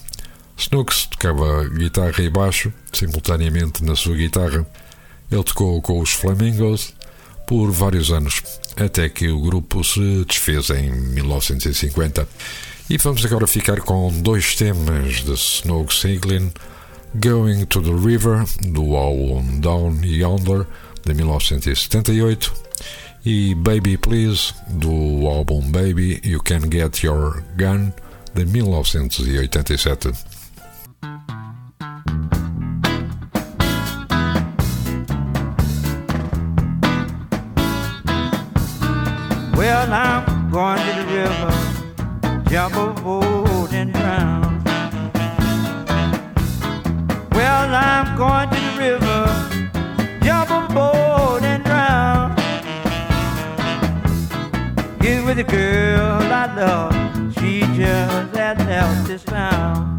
Snooks 0.57 1.05
tocava 1.05 1.67
guitarra 1.69 2.23
e 2.23 2.29
baixo 2.29 2.73
simultaneamente 2.91 3.83
na 3.83 3.95
sua 3.95 4.15
guitarra. 4.15 4.65
Ele 5.31 5.43
tocou 5.43 5.81
com 5.81 5.99
os 5.99 6.11
Flamingos 6.11 6.93
por 7.47 7.71
vários 7.71 8.11
anos, 8.11 8.41
até 8.75 9.09
que 9.09 9.29
o 9.29 9.41
grupo 9.41 9.83
se 9.83 10.25
desfez 10.25 10.69
em 10.69 10.91
1950. 10.91 12.27
E 12.89 12.97
vamos 12.97 13.25
agora 13.25 13.47
ficar 13.47 13.81
com 13.81 14.09
dois 14.21 14.55
temas 14.55 15.23
de 15.23 15.33
Snooks 15.33 15.99
Siglin, 15.99 16.51
Going 17.15 17.65
to 17.65 17.81
the 17.81 17.91
River, 17.91 18.45
do 18.61 18.95
álbum 18.95 19.59
Down 19.59 19.99
Yonder, 20.03 20.65
de 21.05 21.13
1978, 21.13 22.53
e 23.25 23.55
Baby 23.55 23.97
Please, 23.97 24.53
do 24.69 25.27
álbum 25.27 25.61
Baby 25.69 26.21
You 26.23 26.41
Can 26.43 26.61
Get 26.71 27.03
Your 27.03 27.43
Gun, 27.57 27.91
de 28.33 28.45
1987. 28.45 30.36
Jump 42.69 42.77
overboard 42.77 43.71
and 43.73 43.93
drown. 43.93 44.63
Well, 47.31 47.73
I'm 47.73 48.17
going 48.17 48.49
to 48.49 48.55
the 48.55 48.77
river, 48.77 50.19
jump 50.21 50.51
overboard 50.51 51.43
and 51.43 51.63
drown. 51.63 52.35
Get 54.99 55.23
with 55.25 55.37
the 55.37 55.43
girl 55.43 56.21
I 56.21 56.53
love, 56.55 57.33
she 57.35 57.61
just 57.61 58.35
had 58.35 58.57
left 58.67 59.07
this 59.07 59.23
town. 59.23 59.96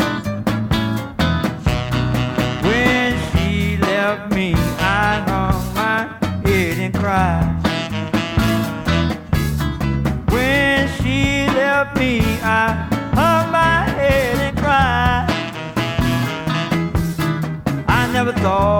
I 12.50 12.70
hung 13.12 13.52
my 13.52 13.80
head 14.00 14.38
and 14.46 14.56
cried. 14.56 15.26
I 17.86 18.10
never 18.10 18.32
thought 18.32 18.77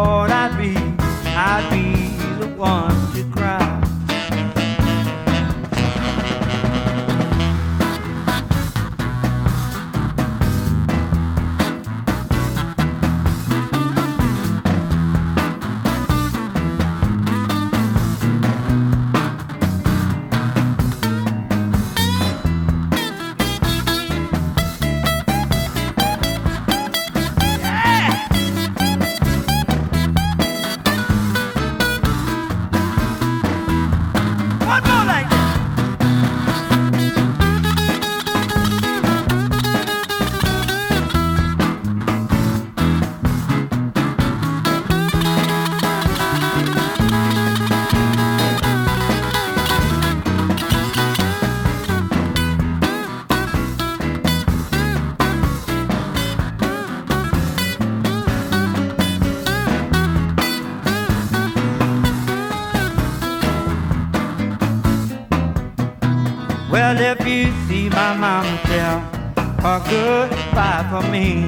her 69.69 69.81
goodbye 69.91 70.87
for 70.91 71.03
me. 71.11 71.45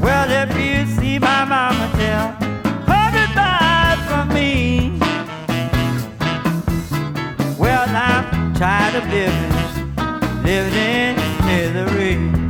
Well, 0.00 0.30
if 0.30 0.50
you 0.56 0.86
see 0.96 1.18
my 1.18 1.44
mama 1.44 1.90
tell 1.96 2.28
her 2.90 3.08
goodbye 3.16 3.96
for 4.08 4.24
me. 4.34 4.98
Well, 7.58 7.88
I'm 7.88 8.54
tired 8.54 8.94
of 8.94 9.04
living, 9.10 10.44
living 10.44 10.76
in 10.76 11.16
misery. 11.46 12.41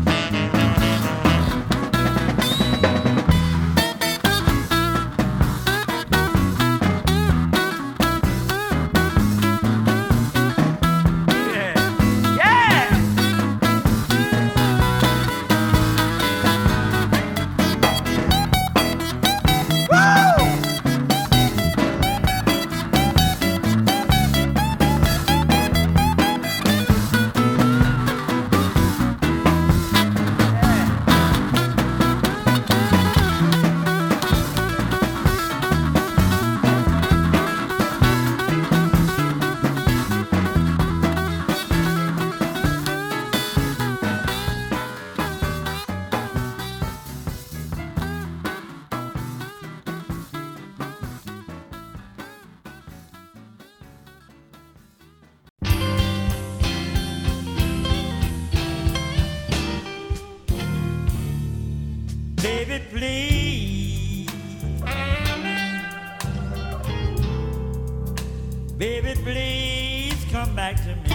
Baby, 68.82 69.14
please 69.22 70.26
come 70.32 70.56
back 70.56 70.74
to 70.74 70.96
me. 70.96 71.12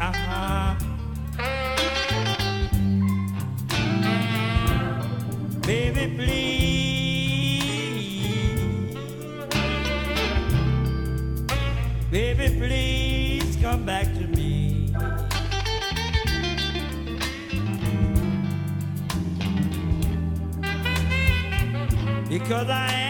Uh-huh. 0.00 0.74
Baby, 5.66 6.14
please. 6.16 6.64
Baby, 12.10 12.48
please 12.58 13.56
come 13.60 13.84
back 13.84 14.06
to 14.14 14.26
me. 14.28 14.94
because 22.30 22.68
I 22.68 23.03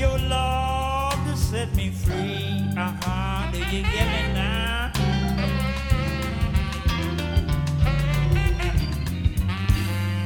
your 0.00 0.18
love 0.18 1.12
to 1.26 1.36
set 1.36 1.74
me 1.74 1.90
free. 1.90 2.64
Uh 2.74 2.96
huh. 3.02 3.52
Do 3.52 3.58
you 3.58 3.82
get 3.82 4.06
me 4.14 4.32
now? 4.32 4.90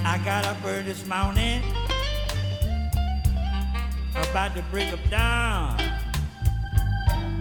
I 0.06 0.20
got 0.24 0.44
up 0.46 0.58
early 0.64 0.82
this 0.82 1.04
morning, 1.08 1.60
about 4.30 4.54
to 4.54 4.62
break 4.70 4.92
up 4.92 5.10
down. 5.10 5.80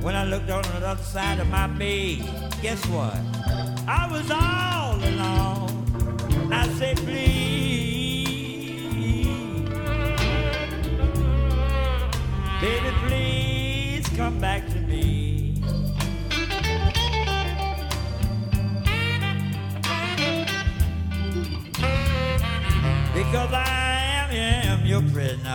When 0.01 0.15
I 0.15 0.23
looked 0.25 0.49
on 0.49 0.63
the 0.63 0.87
other 0.87 1.03
side 1.03 1.39
of 1.39 1.47
my 1.49 1.67
bed, 1.67 2.25
guess 2.63 2.83
what? 2.87 3.15
I 3.87 4.09
was 4.11 4.31
all 4.31 4.95
alone. 4.95 6.51
I 6.51 6.67
said, 6.79 6.97
please. 6.97 7.32
Am 23.35 24.85
your 24.85 25.01
prisoner. 25.11 25.49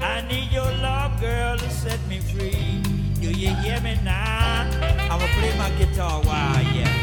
I 0.00 0.24
need 0.28 0.50
your 0.52 0.70
love, 0.82 1.20
girl, 1.20 1.58
to 1.58 1.70
set 1.70 1.98
me 2.08 2.20
free. 2.20 2.82
Do 3.20 3.30
you 3.30 3.54
hear 3.56 3.80
me 3.80 3.98
now? 4.04 4.70
I'ma 5.10 5.26
play 5.38 5.56
my 5.58 5.70
guitar 5.78 6.22
while 6.22 6.62
yeah. 6.74 6.99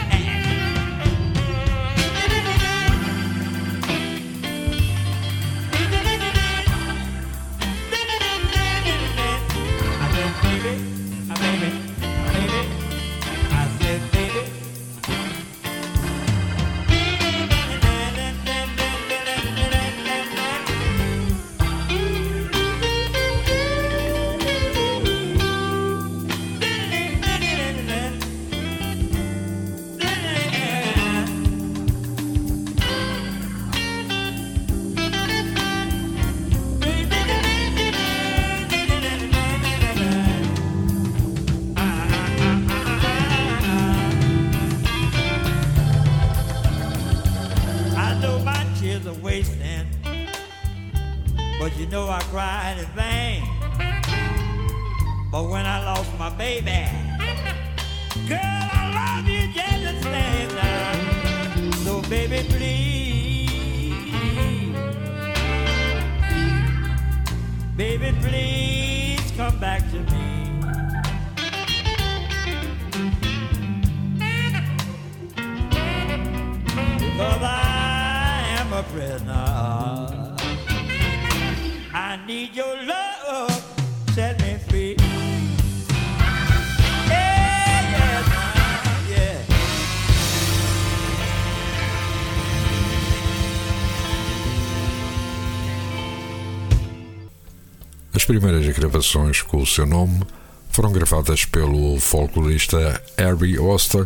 Primeiras 98.28 98.68
gravações 98.76 99.42
com 99.42 99.56
o 99.56 99.66
seu 99.66 99.86
nome 99.86 100.22
foram 100.70 100.92
gravadas 100.92 101.46
pelo 101.46 101.98
folclorista 101.98 103.02
Harry 103.18 103.58
Oster, 103.58 104.06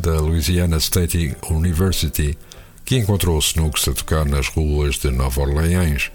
da 0.00 0.18
Louisiana 0.22 0.78
State 0.78 1.36
University, 1.50 2.36
que 2.82 2.96
encontrou 2.96 3.38
Snooks 3.38 3.86
a 3.86 3.92
tocar 3.92 4.24
nas 4.24 4.48
ruas 4.48 4.94
de 4.94 5.10
Nova 5.10 5.42
Orleans. 5.42 6.10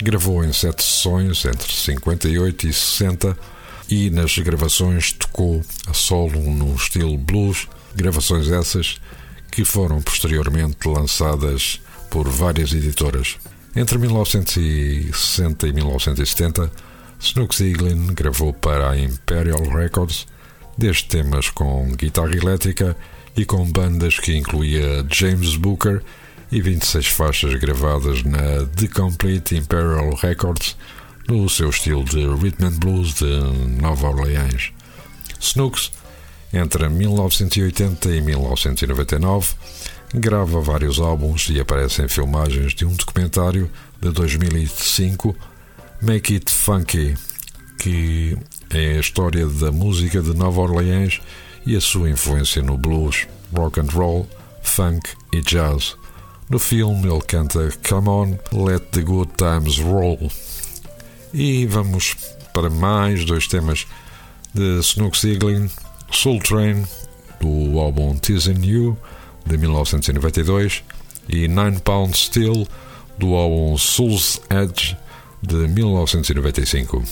Gravou 0.00 0.44
em 0.44 0.52
sete 0.52 0.84
sessões 0.84 1.44
entre 1.44 1.72
58 1.72 2.68
e 2.68 2.72
60 2.72 3.36
e 3.88 4.08
nas 4.10 4.38
gravações 4.38 5.10
tocou 5.10 5.64
a 5.88 5.92
solo 5.92 6.40
num 6.40 6.76
estilo 6.76 7.18
blues, 7.18 7.66
gravações 7.96 8.48
essas 8.48 9.00
que 9.50 9.64
foram 9.64 10.00
posteriormente 10.00 10.86
lançadas 10.86 11.80
por 12.08 12.28
várias 12.28 12.72
editoras. 12.72 13.36
Entre 13.76 13.98
1960 13.98 15.66
e 15.66 15.72
1970, 15.72 16.70
Snooks 17.18 17.60
Eaglin 17.60 18.06
gravou 18.14 18.52
para 18.52 18.90
a 18.90 18.98
Imperial 18.98 19.62
Records, 19.64 20.28
desde 20.78 21.06
temas 21.06 21.50
com 21.50 21.90
guitarra 21.96 22.36
elétrica 22.36 22.96
e 23.36 23.44
com 23.44 23.64
bandas 23.64 24.20
que 24.20 24.36
incluía 24.36 25.04
James 25.10 25.56
Booker 25.56 26.02
e 26.52 26.62
26 26.62 27.08
faixas 27.08 27.54
gravadas 27.56 28.22
na 28.22 28.64
The 28.76 28.86
Complete 28.86 29.56
Imperial 29.56 30.14
Records 30.14 30.76
no 31.28 31.48
seu 31.48 31.70
estilo 31.70 32.04
de 32.04 32.26
rhythm 32.26 32.66
and 32.66 32.78
blues 32.78 33.14
de 33.14 33.80
Nova 33.80 34.08
Orleans. 34.08 34.70
Snooks, 35.40 35.90
entre 36.52 36.88
1980 36.88 38.08
e 38.08 38.20
1999, 38.20 39.48
grava 40.14 40.60
vários 40.60 41.00
álbuns 41.00 41.48
e 41.50 41.60
aparece 41.60 42.02
em 42.02 42.08
filmagens 42.08 42.72
de 42.72 42.84
um 42.84 42.94
documentário 42.94 43.68
de 44.00 44.10
2005, 44.10 45.34
Make 46.00 46.34
It 46.34 46.52
Funky, 46.52 47.16
que 47.78 48.38
é 48.70 48.96
a 48.96 49.00
história 49.00 49.46
da 49.46 49.72
música 49.72 50.22
de 50.22 50.32
Nova 50.32 50.60
Orleans 50.60 51.20
e 51.66 51.76
a 51.76 51.80
sua 51.80 52.08
influência 52.08 52.62
no 52.62 52.78
blues, 52.78 53.26
rock 53.52 53.80
and 53.80 53.88
roll, 53.92 54.28
funk 54.62 55.10
e 55.32 55.40
jazz. 55.40 55.96
No 56.48 56.58
filme 56.58 57.08
ele 57.08 57.22
canta 57.22 57.72
Come 57.88 58.08
On, 58.08 58.38
Let 58.52 58.82
the 58.92 59.00
Good 59.00 59.32
Times 59.36 59.78
Roll. 59.78 60.30
E 61.32 61.66
vamos 61.66 62.14
para 62.52 62.70
mais 62.70 63.24
dois 63.24 63.48
temas 63.48 63.86
de 64.52 64.78
Snook 64.80 65.18
Sieglin, 65.18 65.68
Soul 66.12 66.38
Train, 66.40 66.84
do 67.40 67.80
álbum 67.80 68.14
Teasing 68.16 68.64
You, 68.64 68.96
de 69.46 69.56
1992, 69.56 70.82
e 71.28 71.48
Nine 71.48 71.80
Pound 71.80 72.16
Steel, 72.16 72.66
do 73.18 73.34
álbum 73.34 73.76
Soul's 73.78 74.40
Edge, 74.50 74.96
de 75.42 75.68
1995. 75.68 77.02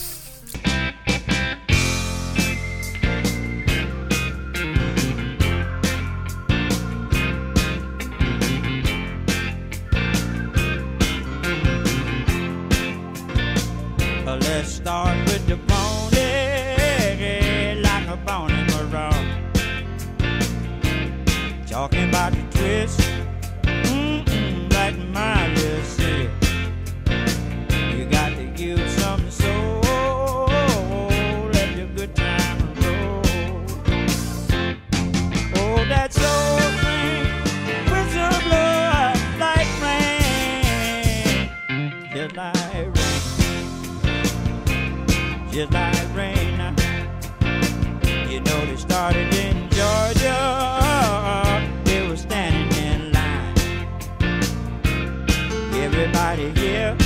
everybody 55.93 56.51
here. 56.59 56.97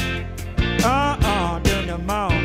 Uh-uh, 0.85 1.59
doing 1.61 1.87
the 1.89 1.99
mall. 1.99 2.36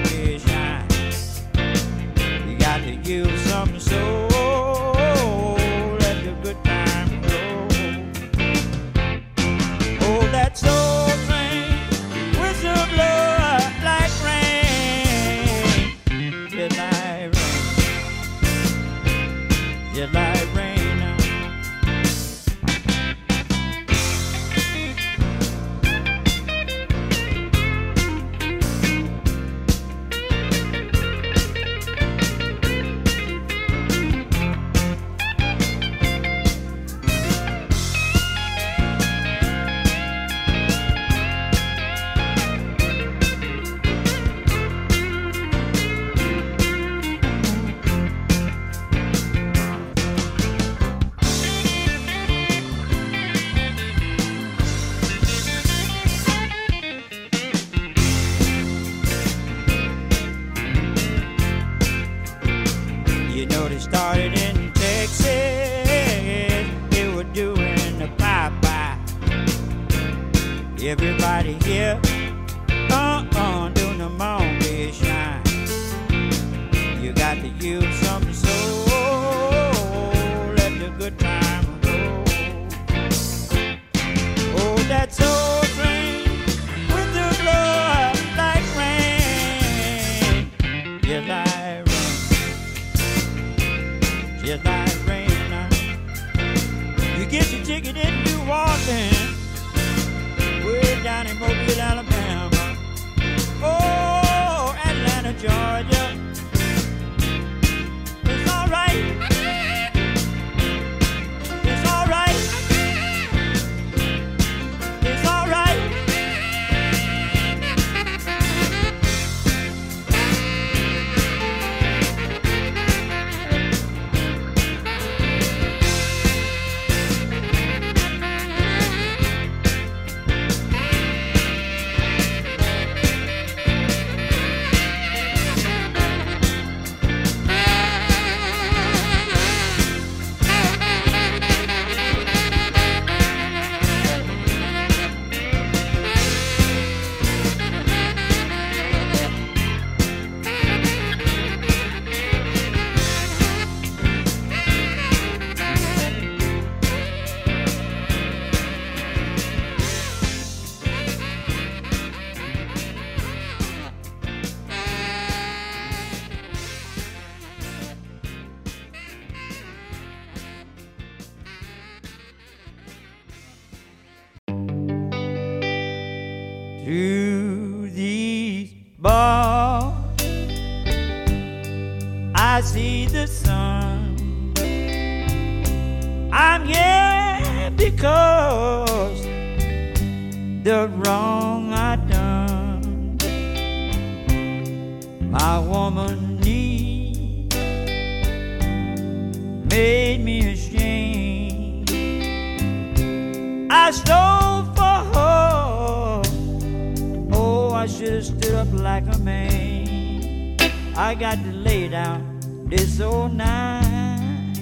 Down 212.72 212.78
this 212.78 213.02
old 213.02 213.14
oh 213.14 213.28
nine. 213.28 214.54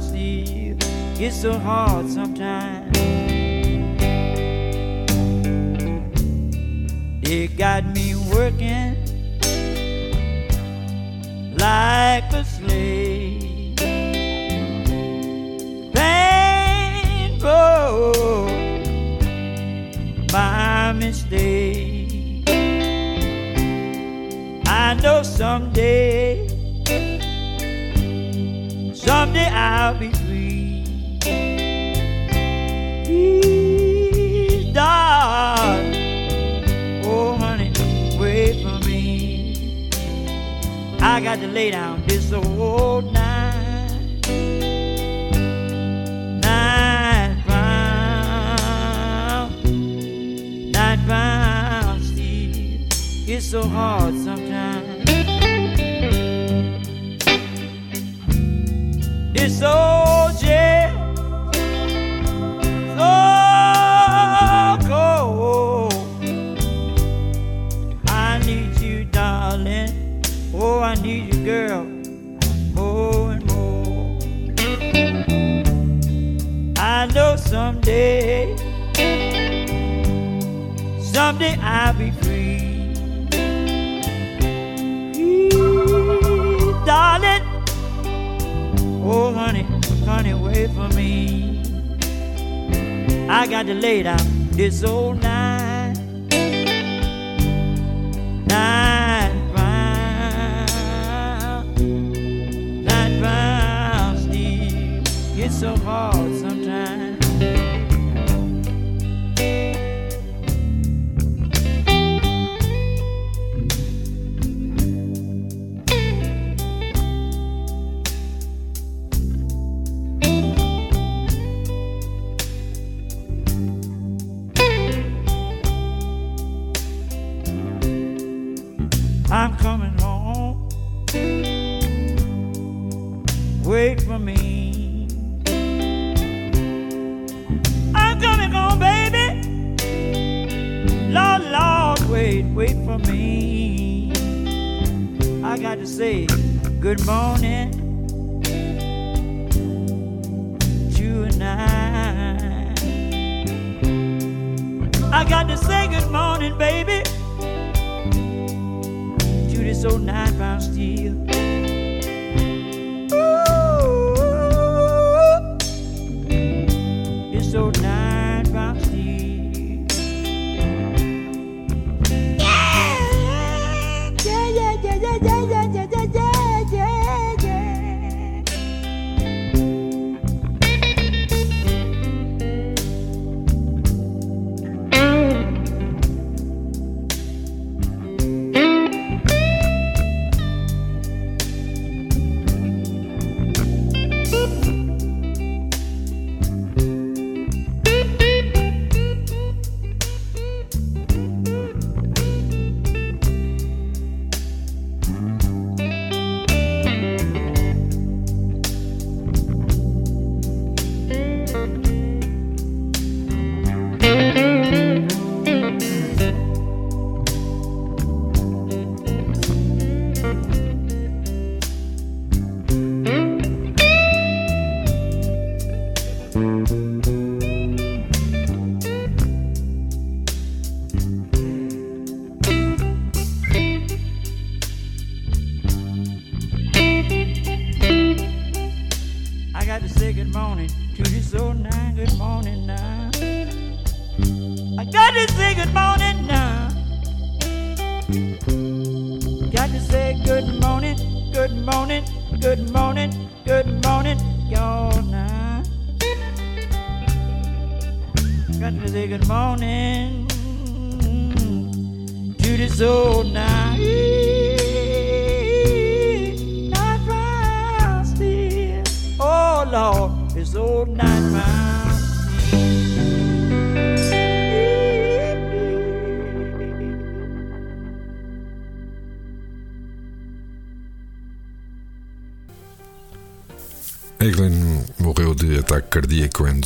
Steve, 0.00 0.76
it's 1.20 1.40
so 1.40 1.58
hard 1.58 2.08
sometimes. 2.08 2.96
It 7.28 7.56
got 7.56 7.84
me 7.86 8.14
working 8.32 8.96
like 11.58 12.32
a 12.32 12.44
slave. 12.44 13.25
Mistake. 20.98 22.48
I 24.66 24.94
know 25.02 25.22
someday, 25.22 26.48
someday 28.94 29.48
I'll 29.48 29.94
be 29.98 30.10
free. 30.12 30.84
Please, 33.04 34.72
darling, 34.72 35.94
oh 37.04 37.36
honey, 37.36 37.72
wait 38.18 38.62
for 38.62 38.78
me. 38.86 39.90
I 41.00 41.20
got 41.20 41.38
to 41.40 41.46
lay 41.46 41.70
down 41.70 42.02
this 42.06 42.32
old 42.32 43.12
Steve. 51.06 52.88
It's 53.28 53.46
so 53.46 53.62
hard 53.62 54.12
sometimes. 54.18 55.04
It's 59.38 59.62
old 59.62 60.36
jail, 60.40 60.90
so 62.96 63.12
cold. 64.88 65.94
I 68.08 68.40
need 68.44 68.80
you, 68.80 69.04
darling. 69.04 70.22
Oh, 70.52 70.80
I 70.80 70.96
need 70.96 71.32
you, 71.32 71.44
girl, 71.44 71.84
more 72.74 73.30
and 73.30 73.46
more. 73.46 74.18
I 76.78 77.06
know 77.14 77.36
someday 77.36 78.15
me. 90.88 91.62
I 93.28 93.46
got 93.46 93.66
to 93.66 93.74
lay 93.74 94.02
down 94.02 94.48
this 94.52 94.84
old 94.84 95.22
night 95.22 95.35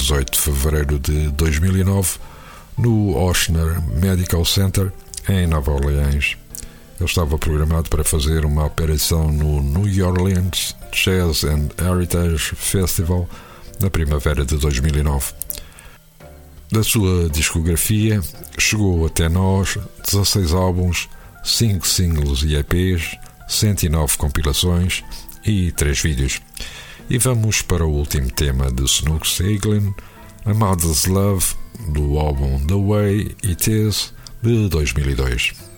18 0.01 0.33
de 0.33 0.39
fevereiro 0.41 0.99
de 0.99 1.29
2009 1.33 2.19
no 2.79 3.15
Oshner 3.17 3.83
Medical 4.01 4.45
Center, 4.47 4.91
em 5.29 5.47
Nova 5.47 5.73
Orleans. 5.73 6.39
Ele 6.99 7.09
estava 7.09 7.37
programado 7.37 7.91
para 7.91 8.03
fazer 8.03 8.47
uma 8.47 8.65
operação 8.65 9.31
no 9.31 9.63
New 9.63 10.07
Orleans 10.07 10.75
Jazz 10.91 11.45
and 11.45 11.69
Heritage 11.79 12.55
Festival 12.57 13.29
na 13.79 13.91
primavera 13.91 14.43
de 14.43 14.57
2009. 14.57 15.35
Da 16.73 16.83
sua 16.83 17.29
discografia 17.29 18.23
chegou 18.59 19.05
até 19.05 19.29
nós 19.29 19.77
16 20.03 20.55
álbuns, 20.55 21.11
5 21.45 21.87
singles 21.87 22.43
e 22.43 22.57
EPs, 22.57 23.17
109 23.47 24.17
compilações 24.17 25.05
e 25.45 25.71
3 25.73 26.01
vídeos. 26.01 26.41
E 27.11 27.19
vamos 27.19 27.61
para 27.61 27.85
o 27.85 27.91
último 27.91 28.31
tema 28.31 28.71
de 28.71 28.85
Snooks 28.85 29.41
Eaglin, 29.41 29.93
A 30.45 30.55
Mother's 30.55 31.07
Love, 31.07 31.57
do 31.89 32.17
álbum 32.17 32.65
The 32.65 32.75
Way 32.75 33.37
It 33.43 33.69
Is, 33.69 34.15
de 34.41 34.69
2002. 34.69 35.70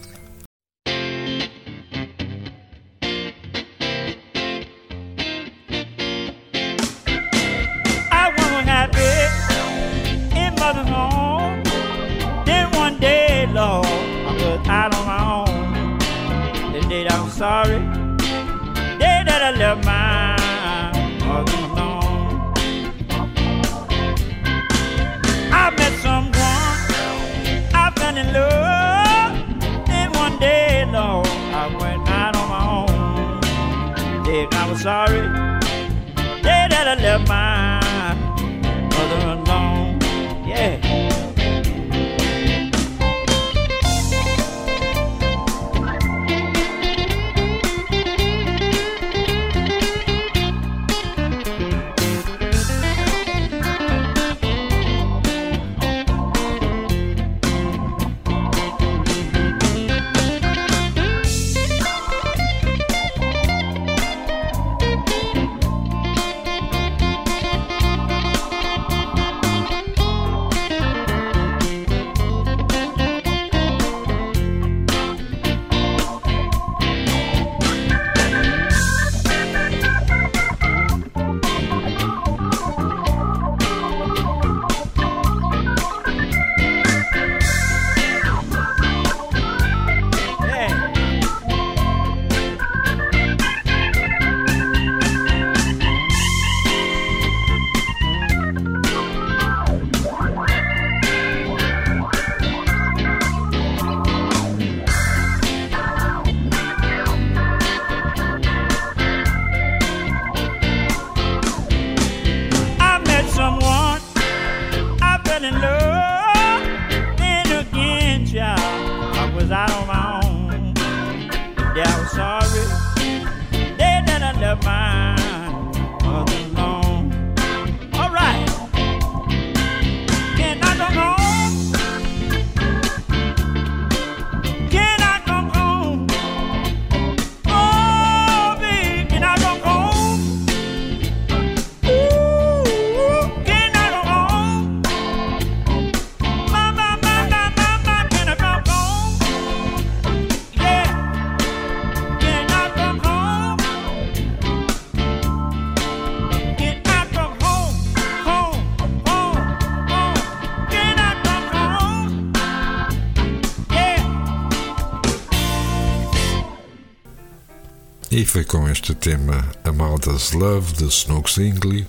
E 168.23 168.25
foi 168.25 168.45
com 168.45 168.69
este 168.69 168.95
tema 168.95 169.45
Amadas 169.65 170.31
Love 170.31 170.75
de 170.75 170.85
Snook 170.85 171.29
Singley 171.29 171.85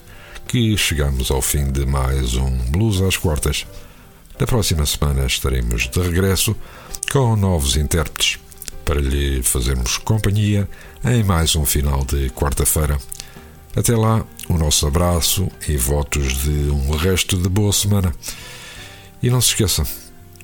que 0.48 0.76
chegamos 0.76 1.30
ao 1.30 1.44
fim 1.44 1.72
de 1.72 1.86
mais 1.86 2.34
um 2.34 2.50
Blues 2.72 3.04
às 3.04 3.16
Quartas. 3.16 3.68
Na 4.40 4.48
próxima 4.48 4.84
semana 4.88 5.28
estaremos 5.28 5.88
de 5.88 6.02
regresso 6.02 6.56
com 7.12 7.36
novos 7.36 7.76
intérpretes 7.76 8.40
para 8.84 9.00
lhe 9.00 9.44
fazermos 9.44 9.98
companhia 9.98 10.68
em 11.06 11.24
mais 11.24 11.56
um 11.56 11.66
final 11.68 12.04
de 12.04 12.32
quarta-feira. 12.32 12.98
Até 13.76 13.96
lá, 13.96 14.26
o 14.50 14.58
nosso 14.58 14.88
abraço 14.88 15.48
e 15.68 15.78
votos 15.78 16.42
de 16.42 16.72
um 16.72 16.96
resto 16.98 17.38
de 17.38 17.48
boa 17.48 17.72
semana. 17.72 18.12
E 19.22 19.30
não 19.30 19.40
se 19.40 19.50
esqueça, 19.50 19.86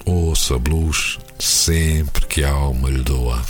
ouça 0.06 0.60
blues 0.60 1.18
sempre 1.40 2.28
que 2.28 2.44
a 2.44 2.52
alma 2.52 2.92
lhe 2.92 3.02
doa. 3.02 3.44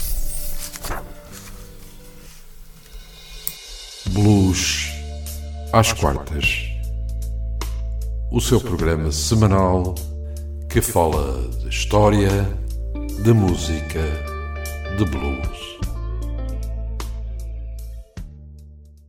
Blues 4.22 4.92
às 5.72 5.94
quartas. 5.94 6.68
O 8.30 8.38
seu 8.38 8.60
programa 8.60 9.10
semanal 9.10 9.94
que 10.68 10.82
fala 10.82 11.48
de 11.60 11.70
história, 11.70 12.46
de 13.24 13.32
música, 13.32 14.02
de 14.98 15.04
blues. 15.06 15.79